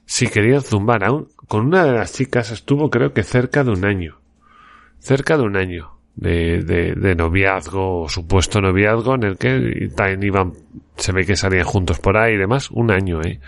[0.06, 3.86] Si querían zumbar aún, con una de las chicas estuvo creo que cerca de un
[3.86, 4.20] año.
[5.00, 10.22] Cerca de un año de, de, de noviazgo o supuesto noviazgo en el que también
[10.22, 10.52] iban,
[10.98, 12.72] se ve que salían juntos por ahí y demás.
[12.72, 13.40] Un año, eh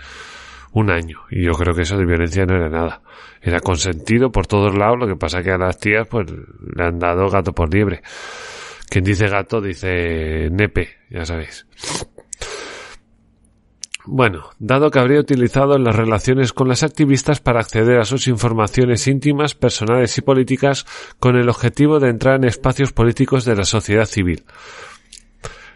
[0.76, 1.20] un año.
[1.30, 3.00] Y yo creo que eso de violencia no era nada.
[3.46, 6.98] Era consentido por todos lados, lo que pasa que a las tías pues le han
[6.98, 8.02] dado gato por liebre.
[8.90, 11.64] Quien dice gato dice nepe, ya sabéis.
[14.04, 19.06] Bueno, dado que habría utilizado las relaciones con las activistas para acceder a sus informaciones
[19.06, 20.84] íntimas, personales y políticas
[21.20, 24.44] con el objetivo de entrar en espacios políticos de la sociedad civil.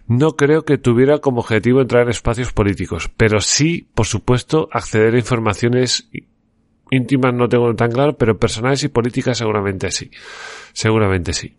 [0.08, 5.14] No creo que tuviera como objetivo entrar en espacios políticos, pero sí, por supuesto, acceder
[5.14, 6.10] a informaciones
[6.90, 10.10] íntimas no tengo tan claro, pero personales y políticas seguramente sí.
[10.72, 11.56] Seguramente sí.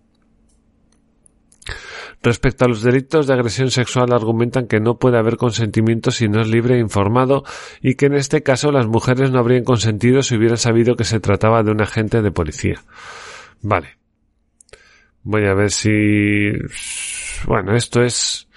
[2.23, 6.41] Respecto a los delitos de agresión sexual argumentan que no puede haber consentimiento si no
[6.41, 7.43] es libre e informado
[7.81, 11.19] y que en este caso las mujeres no habrían consentido si hubieran sabido que se
[11.19, 12.83] trataba de un agente de policía.
[13.61, 13.97] Vale.
[15.23, 16.51] Voy a ver si...
[17.47, 18.47] Bueno, esto es...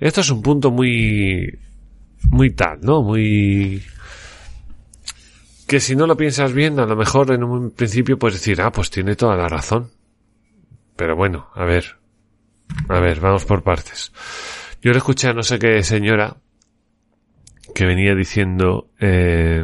[0.00, 1.58] Esto es un punto muy...
[2.30, 3.02] Muy tal, ¿no?
[3.02, 3.82] Muy...
[5.68, 8.72] Que si no lo piensas bien, a lo mejor en un principio puedes decir, ah,
[8.72, 9.90] pues tiene toda la razón.
[10.96, 11.98] Pero bueno, a ver.
[12.88, 14.10] A ver, vamos por partes.
[14.80, 16.38] Yo le escuché a no sé qué señora
[17.74, 19.62] que venía diciendo, eh,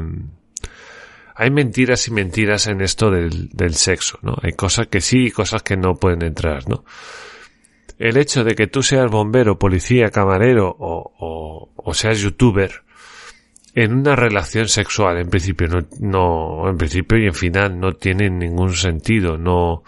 [1.35, 4.37] hay mentiras y mentiras en esto del, del sexo, ¿no?
[4.43, 6.85] Hay cosas que sí y cosas que no pueden entrar, ¿no?
[7.99, 12.85] El hecho de que tú seas bombero, policía, camarero o, o, o seas youtuber
[13.75, 18.31] en una relación sexual, en principio, no, no, en principio y en final no tiene
[18.31, 19.83] ningún sentido, no,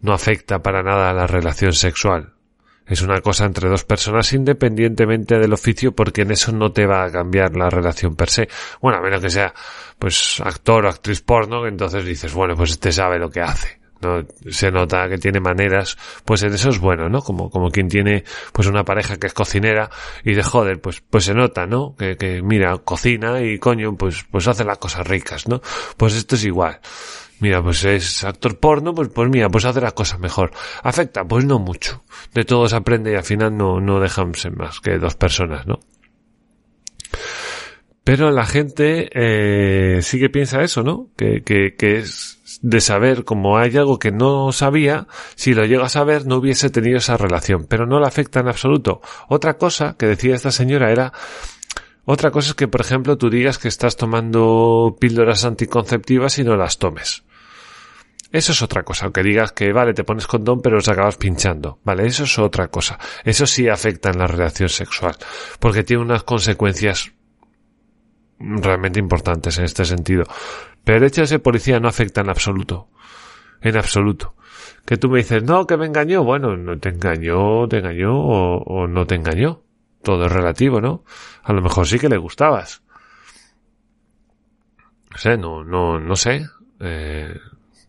[0.00, 2.32] no afecta para nada a la relación sexual.
[2.86, 7.04] Es una cosa entre dos personas independientemente del oficio porque en eso no te va
[7.04, 8.48] a cambiar la relación per se.
[8.80, 9.54] Bueno, a menos que sea
[9.96, 13.79] pues actor o actriz porno, entonces dices, bueno, pues este sabe lo que hace.
[14.00, 14.26] ¿No?
[14.50, 17.22] Se nota que tiene maneras, pues en eso es bueno, ¿no?
[17.22, 19.90] Como, como quien tiene pues una pareja que es cocinera
[20.24, 21.94] y de joder, pues, pues se nota, ¿no?
[21.96, 25.60] Que, que mira, cocina y coño, pues, pues hace las cosas ricas, ¿no?
[25.96, 26.80] Pues esto es igual.
[27.40, 30.50] Mira, pues es actor porno, pues, pues mira, pues hace las cosas mejor.
[30.82, 31.24] ¿Afecta?
[31.24, 32.04] Pues no mucho.
[32.34, 35.66] De todo se aprende y al final no, no dejan ser más que dos personas,
[35.66, 35.80] ¿no?
[38.04, 41.08] Pero la gente eh, sí que piensa eso, ¿no?
[41.16, 45.86] Que, que, que es de saber, como hay algo que no sabía, si lo llega
[45.86, 49.00] a saber no hubiese tenido esa relación, pero no le afecta en absoluto.
[49.28, 51.12] Otra cosa que decía esta señora era
[52.04, 56.56] otra cosa es que, por ejemplo, tú digas que estás tomando píldoras anticonceptivas y no
[56.56, 57.22] las tomes.
[58.32, 59.04] Eso es otra cosa.
[59.04, 61.78] Aunque digas que, vale, te pones condón pero los acabas pinchando.
[61.84, 62.98] Vale, eso es otra cosa.
[63.24, 65.16] Eso sí afecta en la relación sexual.
[65.58, 67.12] Porque tiene unas consecuencias
[68.40, 70.24] realmente importantes en este sentido.
[70.84, 72.88] Pero hecho de policía no afecta en absoluto.
[73.60, 74.34] En absoluto.
[74.86, 76.24] Que tú me dices, no, que me engañó.
[76.24, 79.62] Bueno, no te engañó, te engañó o, o no te engañó.
[80.02, 81.04] Todo es relativo, ¿no?
[81.42, 82.82] A lo mejor sí que le gustabas.
[85.10, 86.46] No sé, no, no, no sé.
[86.80, 87.38] Eh,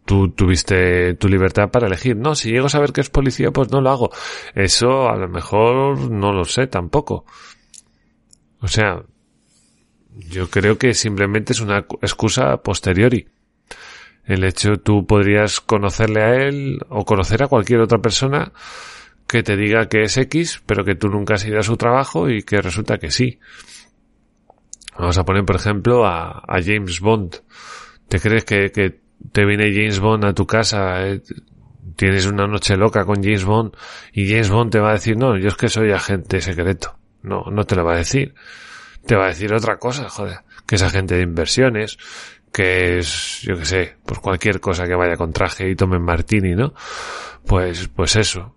[0.05, 2.17] tú tuviste tu libertad para elegir.
[2.17, 4.09] No, si llego a saber que es policía, pues no lo hago.
[4.53, 7.25] Eso a lo mejor no lo sé tampoco.
[8.59, 9.01] O sea,
[10.15, 13.27] yo creo que simplemente es una excusa posteriori.
[14.25, 18.51] El hecho, tú podrías conocerle a él o conocer a cualquier otra persona
[19.27, 22.29] que te diga que es X, pero que tú nunca has ido a su trabajo
[22.29, 23.39] y que resulta que sí.
[24.97, 27.37] Vamos a poner, por ejemplo, a, James Bond.
[28.09, 28.99] ¿Te crees que, que
[29.31, 31.21] te viene James Bond a tu casa, eh,
[31.95, 33.73] tienes una noche loca con James Bond
[34.13, 36.97] y James Bond te va a decir, no, yo es que soy agente secreto.
[37.23, 38.33] No, no te lo va a decir.
[39.05, 41.97] Te va a decir otra cosa, joder, que es agente de inversiones,
[42.51, 46.55] que es, yo que sé, pues cualquier cosa que vaya con traje y tome martini,
[46.55, 46.73] ¿no?
[47.45, 48.55] Pues, pues eso.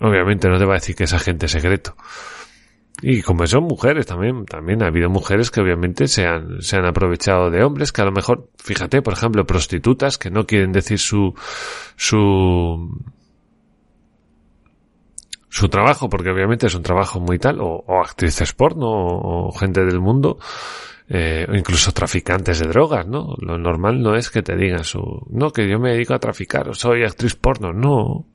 [0.00, 1.96] Obviamente no te va a decir que es agente secreto.
[3.02, 6.86] Y como son mujeres también, también ha habido mujeres que obviamente se han, se han
[6.86, 10.98] aprovechado de hombres que a lo mejor, fíjate, por ejemplo, prostitutas que no quieren decir
[10.98, 11.34] su,
[11.96, 13.04] su,
[15.54, 19.84] su trabajo, porque obviamente es un trabajo muy tal, o, o actrices porno, o, gente
[19.84, 20.36] del mundo,
[21.08, 23.36] eh, o incluso traficantes de drogas, ¿no?
[23.38, 25.00] Lo normal no es que te digan su,
[25.30, 28.26] no, que yo me dedico a traficar, o soy actriz porno, no.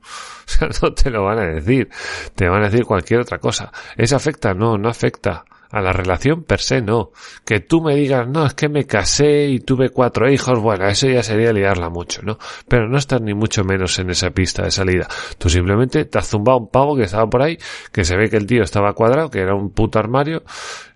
[0.50, 1.88] O sea, no te lo van a decir.
[2.34, 3.70] Te van a decir cualquier otra cosa.
[3.96, 4.52] ¿Eso afecta?
[4.52, 5.44] No, no afecta.
[5.72, 7.12] A la relación per se no.
[7.44, 11.08] Que tú me digas, no, es que me casé y tuve cuatro hijos, bueno, eso
[11.08, 12.38] ya sería liarla mucho, ¿no?
[12.66, 15.06] Pero no estás ni mucho menos en esa pista de salida.
[15.38, 17.56] Tú simplemente te has zumbado un pavo que estaba por ahí,
[17.92, 20.42] que se ve que el tío estaba cuadrado, que era un puto armario,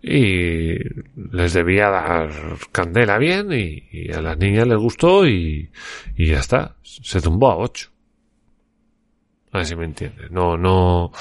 [0.03, 0.75] y
[1.31, 2.31] les debía dar
[2.73, 5.71] candela bien, y, a las niñas les gustó, y,
[6.17, 6.75] y ya está.
[6.83, 7.91] Se zumbó a ocho.
[9.53, 10.33] A ver si me entiendes.
[10.33, 11.13] No, no.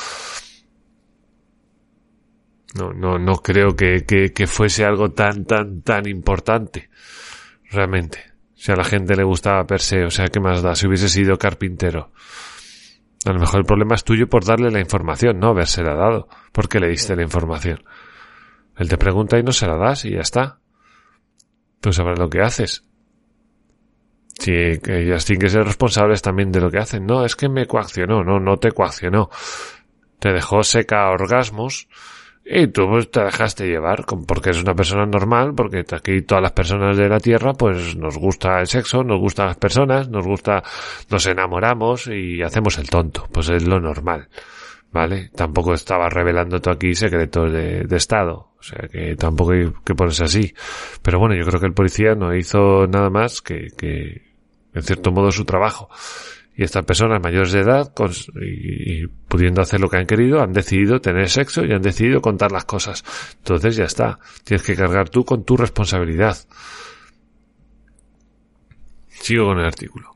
[2.74, 6.90] No, no, no creo que, que, que, fuese algo tan, tan, tan importante.
[7.70, 8.34] Realmente.
[8.56, 10.74] Si a la gente le gustaba per se, o sea, ¿qué más da?
[10.74, 12.12] Si hubiese sido carpintero.
[13.26, 16.28] A lo mejor el problema es tuyo por darle la información, no habérsela dado.
[16.52, 17.84] porque le diste la información?
[18.78, 20.60] Él te pregunta y no se la das y ya está.
[21.80, 22.84] Tú sabrás lo que haces.
[24.40, 27.06] Que ellas tienen que ser responsables también de lo que hacen.
[27.06, 28.24] No, es que me coaccionó.
[28.24, 29.30] No, no te coaccionó.
[30.20, 31.88] Te dejó seca a orgasmos
[32.46, 36.52] y tú pues, te dejaste llevar porque es una persona normal, porque aquí todas las
[36.52, 40.62] personas de la Tierra pues nos gusta el sexo, nos gustan las personas, nos gusta,
[41.10, 43.28] nos enamoramos y hacemos el tonto.
[43.32, 44.28] Pues es lo normal.
[44.92, 45.32] ¿vale?
[45.36, 50.24] Tampoco estaba revelando tú aquí secretos de, Estado, o sea que tampoco hay que ponerse
[50.24, 50.54] así.
[51.02, 54.34] Pero bueno, yo creo que el policía no hizo nada más que, que
[54.74, 55.90] en cierto modo, su trabajo.
[56.56, 57.92] Y estas personas mayores de edad,
[58.42, 62.52] y, pudiendo hacer lo que han querido, han decidido tener sexo y han decidido contar
[62.52, 63.04] las cosas.
[63.38, 64.20] Entonces ya está.
[64.44, 66.38] Tienes que cargar tú con tu responsabilidad.
[69.10, 70.14] Sigo con el artículo.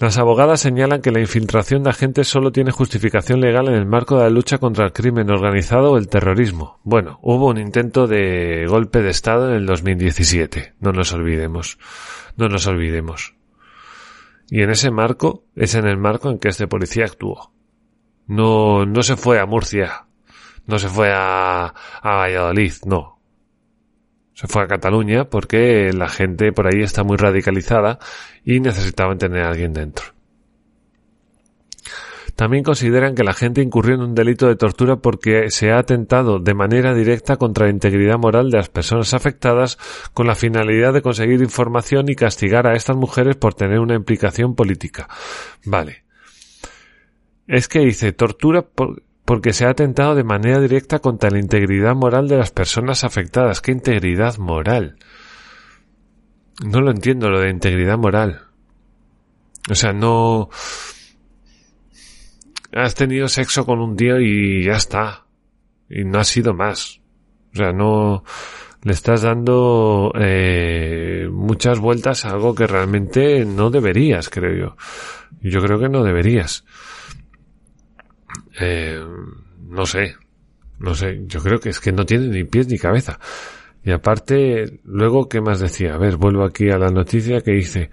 [0.00, 4.16] Las abogadas señalan que la infiltración de agentes solo tiene justificación legal en el marco
[4.16, 6.80] de la lucha contra el crimen organizado o el terrorismo.
[6.82, 11.78] Bueno, hubo un intento de golpe de Estado en el 2017, no nos olvidemos,
[12.36, 13.33] no nos olvidemos.
[14.48, 17.52] Y en ese marco, es en el marco en que este policía actuó.
[18.26, 20.06] No, no se fue a Murcia,
[20.66, 23.14] no se fue a, a Valladolid, no,
[24.34, 27.98] se fue a Cataluña porque la gente por ahí está muy radicalizada
[28.44, 30.13] y necesitaban tener a alguien dentro.
[32.36, 36.40] También consideran que la gente incurrió en un delito de tortura porque se ha atentado
[36.40, 39.78] de manera directa contra la integridad moral de las personas afectadas
[40.14, 44.56] con la finalidad de conseguir información y castigar a estas mujeres por tener una implicación
[44.56, 45.08] política.
[45.64, 46.04] Vale.
[47.46, 51.94] Es que dice tortura por, porque se ha atentado de manera directa contra la integridad
[51.94, 53.60] moral de las personas afectadas.
[53.60, 54.96] ¿Qué integridad moral?
[56.64, 58.42] No lo entiendo lo de integridad moral.
[59.70, 60.50] O sea, no...
[62.74, 65.26] Has tenido sexo con un tío y ya está.
[65.88, 67.00] Y no ha sido más.
[67.52, 68.24] O sea, no...
[68.82, 74.76] Le estás dando eh, muchas vueltas a algo que realmente no deberías, creo yo.
[75.40, 76.66] Yo creo que no deberías.
[78.60, 79.02] Eh,
[79.68, 80.16] no sé,
[80.78, 83.18] no sé, yo creo que es que no tiene ni pies ni cabeza.
[83.82, 85.94] Y aparte, luego, ¿qué más decía?
[85.94, 87.90] A ver, vuelvo aquí a la noticia que dice,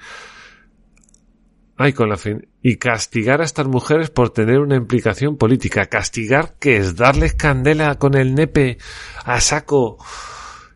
[2.62, 5.88] y castigar a estas mujeres por tener una implicación política.
[5.88, 8.78] Castigar, que es darles candela con el nepe
[9.24, 9.98] a saco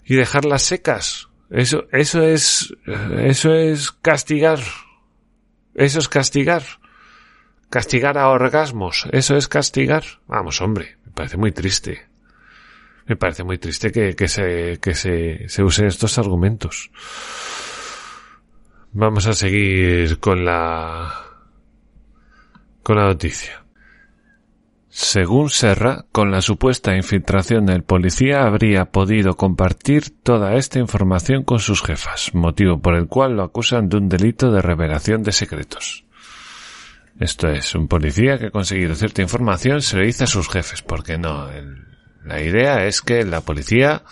[0.03, 1.29] y dejarlas secas.
[1.49, 2.73] Eso, eso es,
[3.19, 4.59] eso es castigar.
[5.73, 6.63] Eso es castigar.
[7.69, 10.03] Castigar a orgasmos, ¿eso es castigar?
[10.27, 12.05] Vamos, hombre, me parece muy triste.
[13.07, 16.89] Me parece muy triste que, que, se, que se, se usen estos argumentos.
[18.97, 21.13] Vamos a seguir con la,
[22.81, 23.65] con la noticia.
[24.87, 31.59] Según Serra, con la supuesta infiltración del policía habría podido compartir toda esta información con
[31.59, 36.05] sus jefas, motivo por el cual lo acusan de un delito de revelación de secretos.
[37.19, 40.81] Esto es, un policía que ha conseguido cierta información se lo dice a sus jefes,
[40.81, 41.49] porque no.
[42.23, 44.03] la idea es que la policía,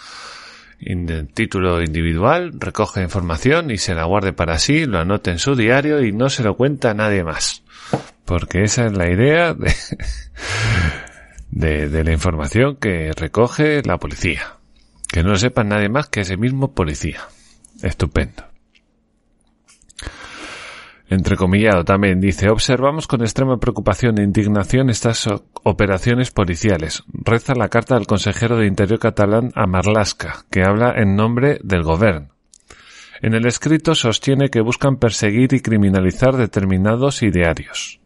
[0.85, 5.55] en título individual, recoge información y se la guarde para sí, lo anote en su
[5.55, 7.63] diario y no se lo cuenta a nadie más.
[8.25, 9.73] Porque esa es la idea de,
[11.51, 14.57] de, de la información que recoge la policía.
[15.11, 17.21] Que no lo sepa nadie más que ese mismo policía.
[17.81, 18.52] Estupendo
[21.09, 25.27] entrecomillado también dice observamos con extrema preocupación e indignación estas
[25.63, 27.03] operaciones policiales.
[27.11, 31.83] Reza la carta del consejero de Interior catalán a Marlaska, que habla en nombre del
[31.83, 32.29] gobierno.
[33.21, 37.99] En el escrito sostiene que buscan perseguir y criminalizar determinados idearios.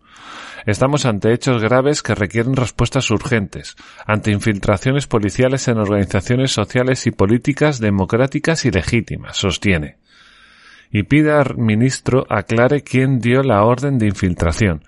[0.65, 7.11] Estamos ante hechos graves que requieren respuestas urgentes, ante infiltraciones policiales en organizaciones sociales y
[7.11, 9.97] políticas democráticas y legítimas, sostiene
[10.91, 14.83] y pide al ministro aclare quién dio la orden de infiltración,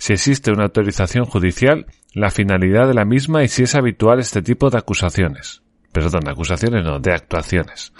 [0.00, 1.84] si existe una autorización judicial,
[2.14, 5.62] la finalidad de la misma y si es habitual este tipo de acusaciones.
[5.92, 7.92] Perdón, acusaciones no, de actuaciones.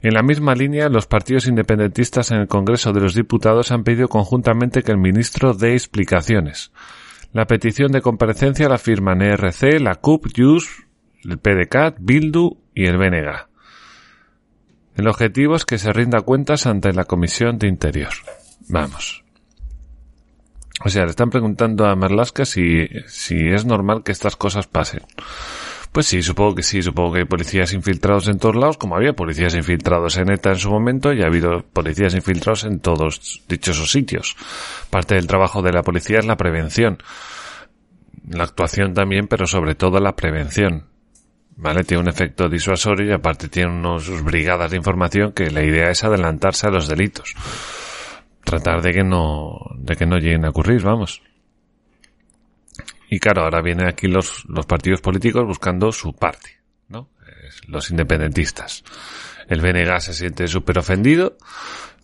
[0.00, 4.06] En la misma línea, los partidos independentistas en el Congreso de los Diputados han pedido
[4.06, 6.70] conjuntamente que el ministro dé explicaciones.
[7.32, 10.84] La petición de comparecencia la firman ERC, la CUP, JUS,
[11.24, 13.48] el PDCAT, Bildu y el BNG.
[14.96, 18.12] El objetivo es que se rinda cuentas ante la Comisión de Interior.
[18.68, 19.24] Vamos.
[20.84, 25.02] O sea, le están preguntando a Merlasca si, si es normal que estas cosas pasen.
[25.94, 29.12] Pues sí, supongo que sí, supongo que hay policías infiltrados en todos lados, como había
[29.12, 33.92] policías infiltrados en ETA en su momento y ha habido policías infiltrados en todos dichosos
[33.92, 34.36] sitios.
[34.90, 36.98] Parte del trabajo de la policía es la prevención.
[38.28, 40.86] La actuación también, pero sobre todo la prevención.
[41.56, 41.84] ¿Vale?
[41.84, 45.90] Tiene un efecto disuasorio y aparte tiene unos sus brigadas de información que la idea
[45.90, 47.34] es adelantarse a los delitos.
[48.44, 51.22] Tratar de que no, de que no lleguen a ocurrir, vamos.
[53.08, 57.10] Y claro, ahora vienen aquí los, los partidos políticos buscando su parte, ¿no?
[57.68, 58.82] Los independentistas.
[59.48, 61.36] El BNG se siente súper ofendido,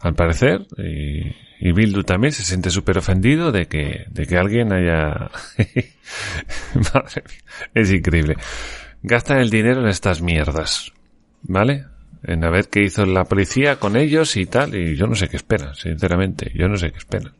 [0.00, 4.72] al parecer, y, y Bildu también se siente súper ofendido de que, de que alguien
[4.72, 5.30] haya...
[6.94, 8.36] Madre mía, es increíble.
[9.02, 10.92] Gastan el dinero en estas mierdas,
[11.42, 11.86] ¿vale?
[12.22, 15.28] En a ver qué hizo la policía con ellos y tal, y yo no sé
[15.28, 17.32] qué esperan, sinceramente, yo no sé qué esperan.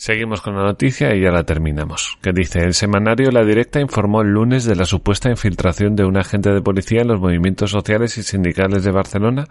[0.00, 2.16] Seguimos con la noticia y ya la terminamos.
[2.22, 6.16] Que dice, el semanario La Directa informó el lunes de la supuesta infiltración de un
[6.16, 9.46] agente de policía en los movimientos sociales y sindicales de Barcelona,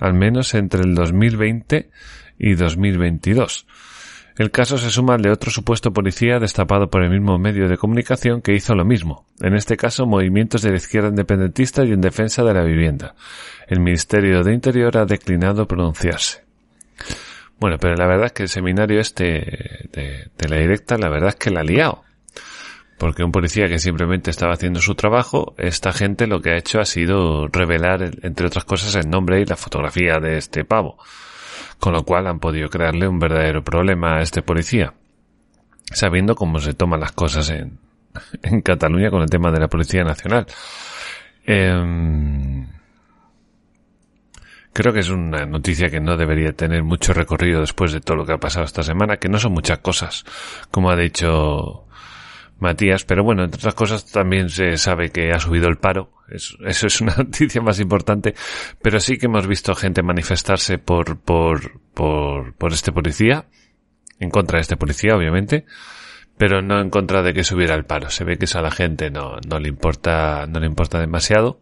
[0.00, 1.88] al menos entre el 2020
[2.36, 3.66] y 2022.
[4.36, 7.78] El caso se suma al de otro supuesto policía destapado por el mismo medio de
[7.78, 12.02] comunicación que hizo lo mismo, en este caso movimientos de la izquierda independentista y en
[12.02, 13.14] defensa de la vivienda.
[13.66, 16.44] El Ministerio de Interior ha declinado pronunciarse.
[17.58, 21.36] Bueno, pero la verdad es que el seminario este de, la directa, la verdad es
[21.36, 22.02] que la ha liado.
[22.98, 26.78] Porque un policía que simplemente estaba haciendo su trabajo, esta gente lo que ha hecho
[26.78, 30.98] ha sido revelar, entre otras cosas, el nombre y la fotografía de este pavo.
[31.78, 34.94] Con lo cual han podido crearle un verdadero problema a este policía.
[35.92, 37.78] Sabiendo cómo se toman las cosas en,
[38.42, 40.46] en Cataluña con el tema de la Policía Nacional.
[41.46, 42.66] Eh,
[44.76, 48.26] Creo que es una noticia que no debería tener mucho recorrido después de todo lo
[48.26, 50.22] que ha pasado esta semana, que no son muchas cosas,
[50.70, 51.85] como ha dicho
[52.58, 56.56] Matías, pero bueno, entre otras cosas también se sabe que ha subido el paro, eso,
[56.64, 58.34] es una noticia más importante,
[58.80, 63.46] pero sí que hemos visto gente manifestarse por, por, por, por este policía,
[64.18, 65.66] en contra de este policía, obviamente,
[66.38, 68.10] pero no en contra de que subiera el paro.
[68.10, 71.60] Se ve que eso a la gente no, no le importa, no le importa demasiado.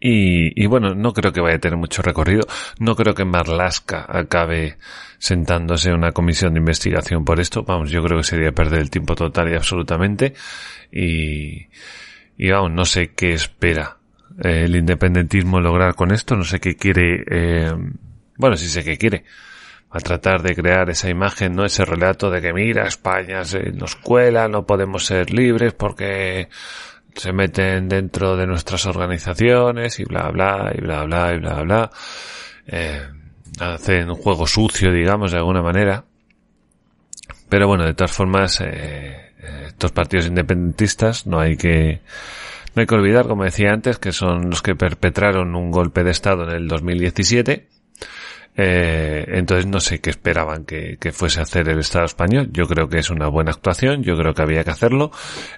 [0.00, 2.46] Y, y, bueno, no creo que vaya a tener mucho recorrido.
[2.78, 4.78] No creo que Marlaska acabe
[5.18, 7.62] sentándose en una comisión de investigación por esto.
[7.62, 10.34] Vamos, yo creo que sería perder el tiempo total y absolutamente.
[10.92, 11.68] Y,
[12.36, 13.96] y vamos, no sé qué espera
[14.42, 16.36] eh, el independentismo lograr con esto.
[16.36, 17.72] No sé qué quiere, eh,
[18.36, 19.24] bueno, sí sé qué quiere.
[19.90, 21.64] A tratar de crear esa imagen, ¿no?
[21.64, 26.48] Ese relato de que mira, España se nos cuela, no podemos ser libres porque
[27.14, 31.90] se meten dentro de nuestras organizaciones y bla bla y bla bla y bla bla
[32.66, 33.08] eh,
[33.60, 36.04] hacen un juego sucio digamos de alguna manera
[37.48, 39.32] pero bueno de todas formas eh,
[39.66, 42.00] estos partidos independentistas no hay que
[42.74, 46.10] no hay que olvidar como decía antes que son los que perpetraron un golpe de
[46.10, 47.68] estado en el 2017
[48.58, 52.48] eh, entonces no sé qué esperaban que, fuese a hacer el Estado español.
[52.52, 55.10] Yo creo que es una buena actuación, yo creo que había que hacerlo.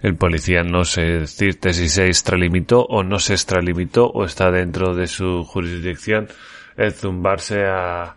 [0.03, 4.95] El policía no sé decirte si se extralimitó o no se extralimitó o está dentro
[4.95, 6.29] de su jurisdicción
[6.79, 8.17] el zumbarse a,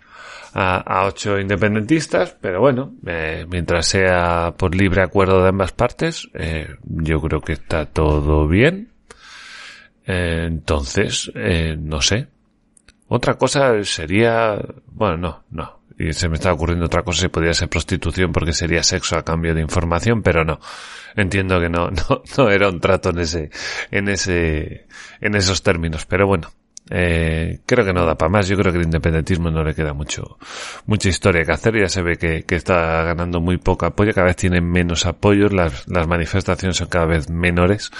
[0.53, 6.75] a, ocho independentistas, pero bueno, eh, mientras sea por libre acuerdo de ambas partes, eh,
[6.83, 8.89] yo creo que está todo bien.
[10.05, 11.31] entonces,
[11.77, 12.27] no sé,
[13.13, 14.57] otra cosa sería,
[14.87, 15.81] bueno, no, no.
[15.99, 19.25] Y se me está ocurriendo otra cosa si podría ser prostitución porque sería sexo a
[19.25, 20.61] cambio de información, pero no.
[21.17, 23.51] Entiendo que no, no, no era un trato en ese,
[23.91, 24.87] en ese,
[25.19, 26.51] en esos términos, pero bueno.
[26.91, 28.47] Eh, creo que no da para más.
[28.47, 30.37] Yo creo que el independentismo no le queda mucho,
[30.85, 31.79] mucha historia que hacer.
[31.79, 34.13] Ya se ve que, que está ganando muy poco apoyo.
[34.13, 35.53] Cada vez tienen menos apoyos.
[35.53, 37.91] Las, las manifestaciones son cada vez menores.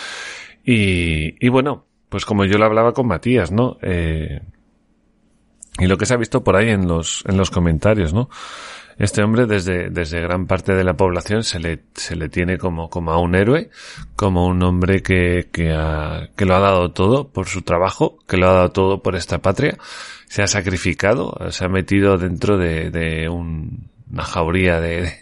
[0.66, 3.78] Y, y bueno, pues como yo lo hablaba con Matías, ¿no?
[3.82, 4.42] Eh,
[5.80, 8.30] y lo que se ha visto por ahí en los, en los comentarios, ¿no?
[8.98, 12.90] Este hombre desde, desde gran parte de la población se le, se le tiene como,
[12.90, 13.70] como a un héroe,
[14.16, 18.38] como un hombre que, que, ha, que lo ha dado todo por su trabajo, que
[18.38, 19.78] lo ha dado todo por esta patria,
[20.28, 25.14] se ha sacrificado, se ha metido dentro de, de un, una jauría de,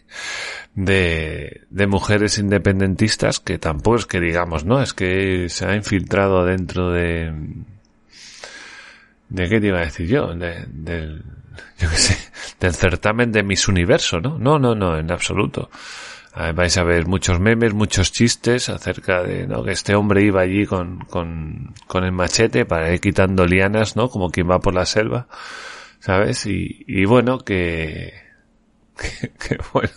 [0.75, 4.81] de, de mujeres independentistas que tampoco es que digamos, ¿no?
[4.81, 7.33] Es que se ha infiltrado dentro de,
[9.29, 10.33] ¿De qué te iba a decir yo?
[10.33, 11.23] De, del,
[11.79, 12.17] yo qué sé,
[12.59, 14.37] del certamen de Miss Universo, ¿no?
[14.37, 15.69] No, no, no, en absoluto.
[16.55, 19.63] vais a ver muchos memes, muchos chistes acerca de ¿no?
[19.63, 24.09] que este hombre iba allí con, con, con el machete para ir quitando lianas, ¿no?
[24.09, 25.27] Como quien va por la selva,
[25.99, 26.45] ¿sabes?
[26.45, 28.13] Y, y bueno, que,
[28.97, 29.93] que, que bueno,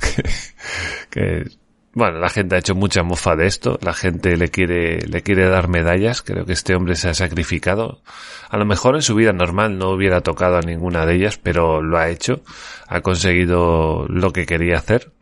[1.10, 1.61] que, que
[1.94, 5.46] bueno, la gente ha hecho mucha mofa de esto, la gente le quiere, le quiere
[5.48, 8.00] dar medallas, creo que este hombre se ha sacrificado.
[8.48, 11.82] A lo mejor en su vida normal no hubiera tocado a ninguna de ellas, pero
[11.82, 12.42] lo ha hecho,
[12.88, 15.12] ha conseguido lo que quería hacer.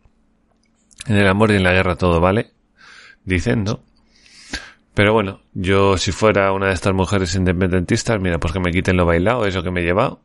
[1.07, 2.53] En el amor y en la guerra todo vale,
[3.25, 3.81] dicen, ¿no?
[4.95, 8.97] Pero bueno, yo si fuera una de estas mujeres independentistas, mira, pues que me quiten
[8.97, 10.23] lo bailado, eso que me he llevado.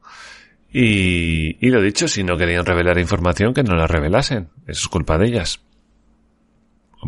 [0.71, 4.49] Y, y lo dicho, si no querían revelar información, que no la revelasen.
[4.67, 5.61] Eso es culpa de ellas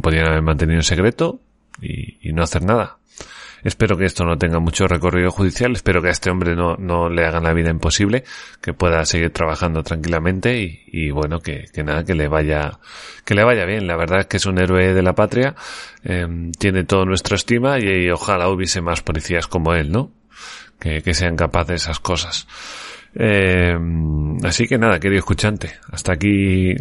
[0.01, 1.39] podían haber mantenido en secreto
[1.81, 2.97] y, no hacer nada.
[3.63, 7.09] Espero que esto no tenga mucho recorrido judicial, espero que a este hombre no, no
[7.09, 8.23] le hagan la vida imposible,
[8.61, 12.79] que pueda seguir trabajando tranquilamente y, bueno, que, nada, que le vaya,
[13.25, 13.87] que le vaya bien.
[13.87, 15.55] La verdad es que es un héroe de la patria,
[16.03, 16.27] eh,
[16.59, 20.11] tiene toda nuestra estima y, ojalá hubiese más policías como él, ¿no?
[20.79, 22.47] Que, que sean capaces de esas cosas.
[23.15, 23.75] Eh,
[24.43, 26.75] así que nada, querido escuchante, hasta aquí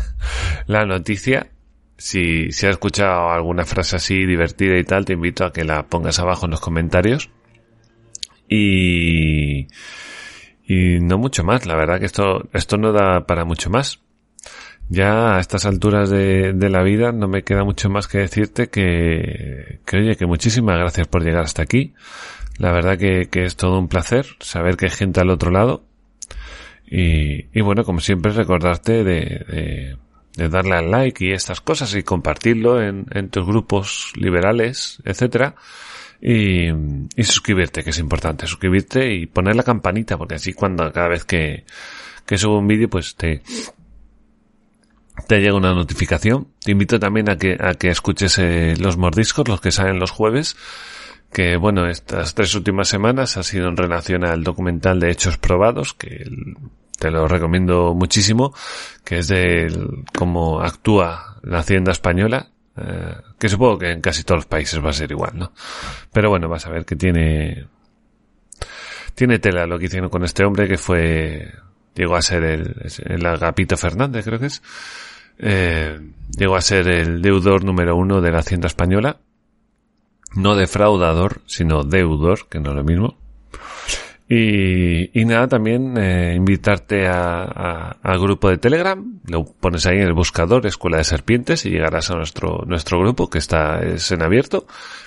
[0.66, 1.46] la noticia
[1.98, 5.86] si, si has escuchado alguna frase así divertida y tal, te invito a que la
[5.88, 7.30] pongas abajo en los comentarios.
[8.48, 9.66] Y,
[10.64, 14.00] y no mucho más, la verdad que esto, esto no da para mucho más.
[14.88, 18.68] Ya a estas alturas de, de la vida no me queda mucho más que decirte
[18.68, 21.94] que, que oye, que muchísimas gracias por llegar hasta aquí.
[22.58, 25.84] La verdad que, que es todo un placer saber que hay gente al otro lado.
[26.86, 29.96] Y, y bueno, como siempre recordarte de, de
[30.38, 35.56] de darle al like y estas cosas y compartirlo en, tus grupos liberales, etcétera.
[36.20, 41.08] Y, y, suscribirte, que es importante, suscribirte y poner la campanita, porque así cuando cada
[41.08, 41.64] vez que,
[42.24, 43.42] que subo un vídeo, pues te,
[45.26, 46.48] te llega una notificación.
[46.60, 50.12] Te invito también a que, a que escuches eh, los mordiscos, los que salen los
[50.12, 50.56] jueves,
[51.32, 55.94] que bueno, estas tres últimas semanas ha sido en relación al documental de Hechos Probados,
[55.94, 56.56] que el,
[56.98, 58.52] te lo recomiendo muchísimo,
[59.04, 59.68] que es de
[60.16, 64.90] cómo actúa la hacienda española, eh, que supongo que en casi todos los países va
[64.90, 65.52] a ser igual, ¿no?
[66.12, 67.66] Pero bueno, vas a ver que tiene,
[69.14, 71.52] tiene tela lo que hicieron con este hombre que fue,
[71.94, 72.74] llegó a ser el,
[73.04, 74.62] el Agapito Fernández, creo que es,
[75.38, 76.00] eh,
[76.36, 79.18] llegó a ser el deudor número uno de la hacienda española,
[80.34, 83.16] no defraudador, sino deudor, que no es lo mismo.
[84.30, 89.20] Y, nada, también eh, invitarte a, al grupo de Telegram.
[89.26, 93.30] Lo pones ahí en el buscador Escuela de Serpientes y llegarás a nuestro, nuestro grupo
[93.30, 94.66] que está es en abierto.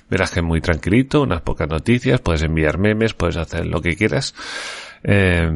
[0.10, 3.96] Verás que es muy tranquilito, unas pocas noticias, puedes enviar memes, puedes hacer lo que
[3.96, 4.34] quieras.
[5.04, 5.50] Eh,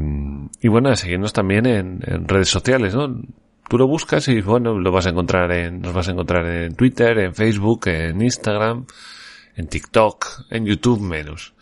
[0.61, 3.19] y bueno, a seguirnos también en, en redes sociales, ¿no?
[3.67, 6.75] Tú lo buscas y bueno, lo vas a encontrar en, nos vas a encontrar en
[6.75, 8.85] Twitter, en Facebook, en Instagram,
[9.55, 11.55] en TikTok, en YouTube menos.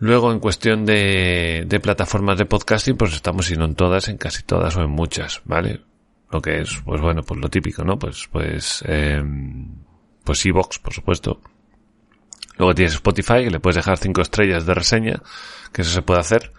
[0.00, 4.16] Luego, en cuestión de, de plataformas de podcasting, pues estamos, si no en todas, en
[4.16, 5.82] casi todas o en muchas, ¿vale?
[6.30, 7.98] Lo que es, pues bueno, pues lo típico, ¿no?
[7.98, 9.22] Pues, pues, eh,
[10.24, 11.42] pues Evox, por supuesto.
[12.56, 15.22] Luego tienes Spotify, que le puedes dejar cinco estrellas de reseña,
[15.70, 16.50] que eso se puede hacer.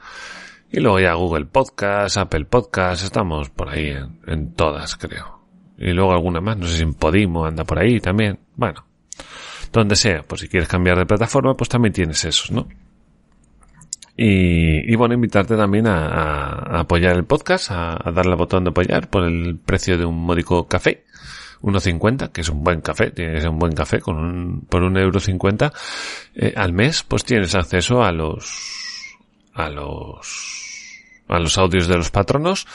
[0.72, 5.42] Y luego ya Google Podcast, Apple Podcast, estamos por ahí en, en todas, creo.
[5.80, 8.40] Y luego alguna más, no sé si en Podimo anda por ahí también.
[8.56, 8.86] Bueno,
[9.72, 12.68] donde sea, pues si quieres cambiar de plataforma, pues también tienes esos, ¿no?
[14.18, 18.70] Y, bueno, invitarte también a, a, apoyar el podcast, a, a, darle al botón de
[18.70, 21.04] apoyar por el precio de un módico café.
[21.62, 24.84] 1.50, que es un buen café, tiene que ser un buen café, con un, por
[24.84, 25.72] un euro cincuenta
[26.34, 29.16] eh, al mes, pues tienes acceso a los,
[29.54, 32.68] a los, a los audios de los patronos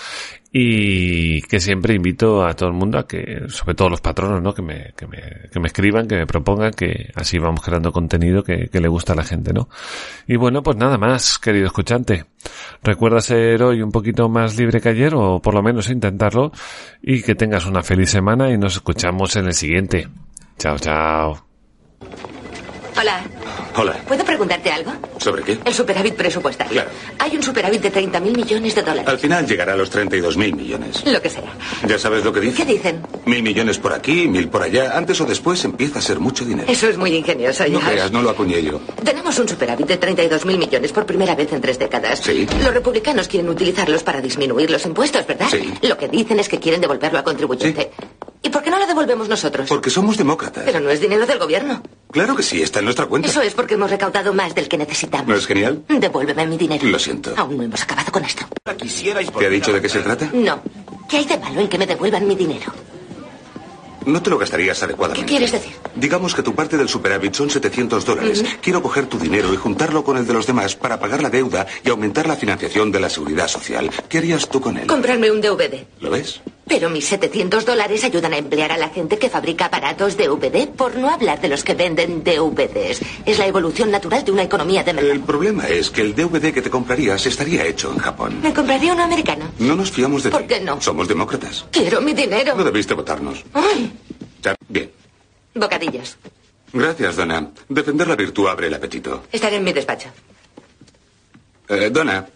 [0.52, 4.54] y que siempre invito a todo el mundo a que, sobre todo los patronos, ¿no?
[4.54, 5.18] Que me, que me,
[5.52, 9.12] que me escriban, que me propongan, que así vamos creando contenido que, que le gusta
[9.12, 9.68] a la gente, ¿no?
[10.26, 12.24] Y bueno, pues nada más, querido escuchante.
[12.82, 16.52] Recuerda ser hoy un poquito más libre que ayer, o por lo menos intentarlo,
[17.02, 20.08] y que tengas una feliz semana y nos escuchamos en el siguiente.
[20.58, 21.45] Chao, chao.
[22.98, 23.20] Hola.
[23.76, 23.92] Hola.
[24.08, 24.90] ¿Puedo preguntarte algo?
[25.18, 25.58] ¿Sobre qué?
[25.64, 26.72] El superávit presupuestario.
[26.72, 26.90] Claro.
[27.18, 29.06] Hay un superávit de 30.000 millones de dólares.
[29.06, 31.04] Al final llegará a los 32.000 millones.
[31.04, 31.44] Lo que sea.
[31.86, 32.66] ¿Ya sabes lo que dicen?
[32.66, 33.02] ¿Qué dicen?
[33.26, 34.96] Mil millones por aquí, mil por allá.
[34.96, 36.70] Antes o después empieza a ser mucho dinero.
[36.72, 37.86] Eso es muy ingenioso, No ya.
[37.90, 38.80] creas, no lo acuñé yo.
[39.04, 42.20] Tenemos un superávit de 32.000 millones por primera vez en tres décadas.
[42.20, 42.46] Sí.
[42.62, 45.48] Los republicanos quieren utilizarlos para disminuir los impuestos, ¿verdad?
[45.50, 45.74] Sí.
[45.82, 47.90] Lo que dicen es que quieren devolverlo al contribuyente.
[48.46, 49.68] ¿Y por qué no lo devolvemos nosotros?
[49.68, 50.62] Porque somos demócratas.
[50.64, 51.82] Pero no es dinero del gobierno.
[52.12, 53.28] Claro que sí, está en nuestra cuenta.
[53.28, 55.26] Eso es porque hemos recaudado más del que necesitamos.
[55.26, 55.82] ¿No es genial?
[55.88, 56.86] Devuélveme mi dinero.
[56.86, 57.34] Lo siento.
[57.36, 58.46] Aún no hemos acabado con esto.
[58.62, 60.30] ¿Te ha dicho de qué se trata?
[60.32, 60.60] No.
[61.08, 62.72] ¿Qué hay de malo en que me devuelvan mi dinero?
[64.04, 65.26] No te lo gastarías adecuadamente.
[65.26, 65.74] ¿Qué quieres decir?
[65.96, 68.44] Digamos que tu parte del superávit son 700 dólares.
[68.62, 71.66] Quiero coger tu dinero y juntarlo con el de los demás para pagar la deuda
[71.84, 73.90] y aumentar la financiación de la seguridad social.
[74.08, 74.86] ¿Qué harías tú con él?
[74.86, 75.84] Comprarme un DVD.
[76.00, 76.40] ¿Lo ves?
[76.68, 80.96] Pero mis 700 dólares ayudan a emplear a la gente que fabrica aparatos DVD, por
[80.96, 83.00] no hablar de los que venden DVDs.
[83.24, 85.12] Es la evolución natural de una economía de mercado.
[85.12, 88.40] El problema es que el DVD que te comprarías estaría hecho en Japón.
[88.42, 89.44] Me compraría uno americano.
[89.60, 90.36] No nos fiamos de ti.
[90.36, 90.80] ¿Por qué no?
[90.80, 91.66] Somos demócratas.
[91.70, 92.56] Quiero mi dinero.
[92.56, 93.44] No debiste votarnos.
[93.52, 93.92] Ay,
[94.68, 94.90] Bien.
[95.54, 96.16] bocadillos.
[96.72, 97.48] Gracias, Donna.
[97.68, 99.22] Defender la virtud abre el apetito.
[99.30, 100.08] Estaré en mi despacho.
[101.68, 102.26] Eh, Donna,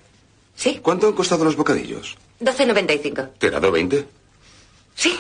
[0.55, 0.79] ¿Sí?
[0.83, 2.17] ¿cuánto han costado los bocadillos?
[2.41, 3.31] 12.95.
[3.39, 4.07] ¿Te he dado 20?
[5.01, 5.19] Sí,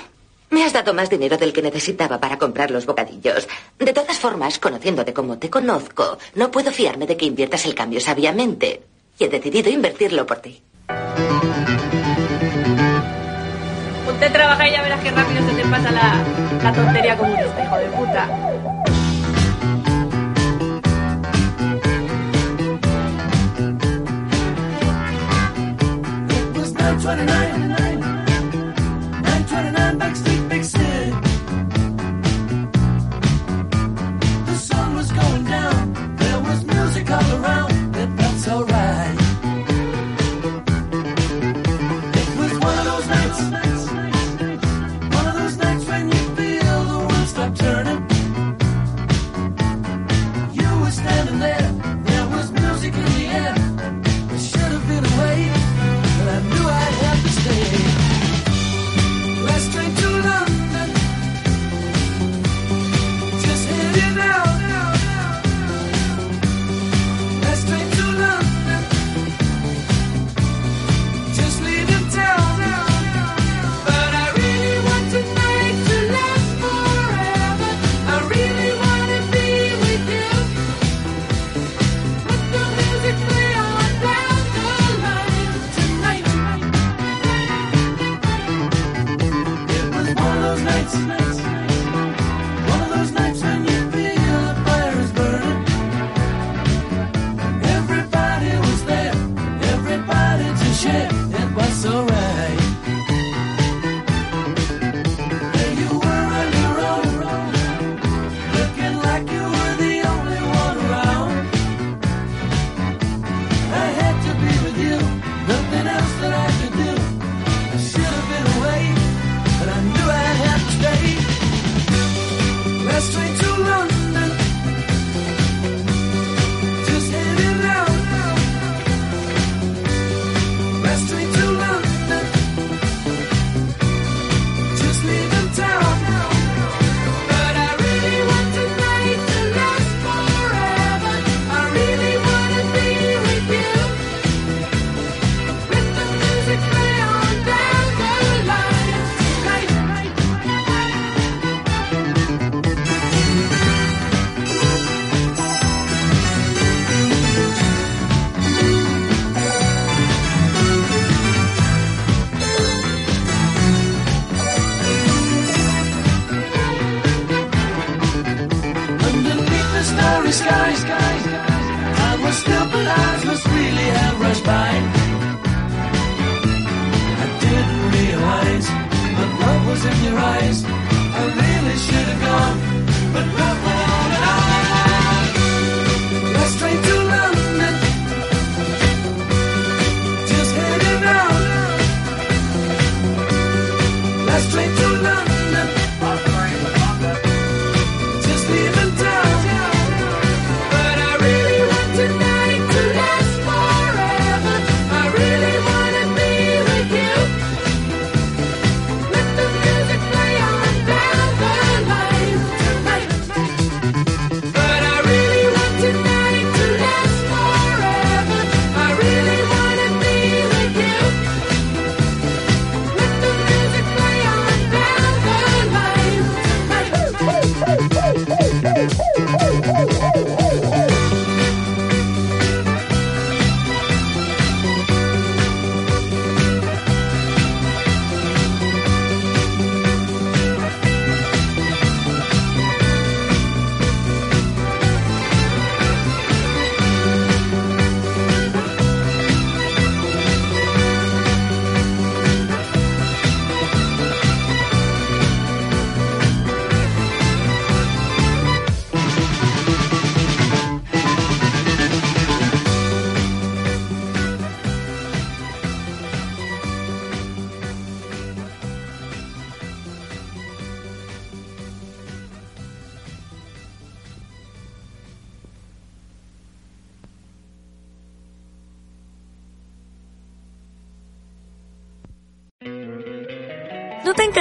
[0.50, 3.48] me has dado más dinero del que necesitaba para comprar los bocadillos.
[3.78, 7.98] De todas formas, conociéndote como te conozco, no puedo fiarme de que inviertas el cambio
[7.98, 8.82] sabiamente.
[9.18, 10.62] Y he decidido invertirlo por ti.
[14.06, 16.24] Usted trabaja y ya verás qué rápido se te pasa la,
[16.62, 18.50] la tontería comunista, hijo de puta.
[29.60, 30.89] Spider-Man, Backstreet, Big Sis.
[90.92, 91.29] Thanks.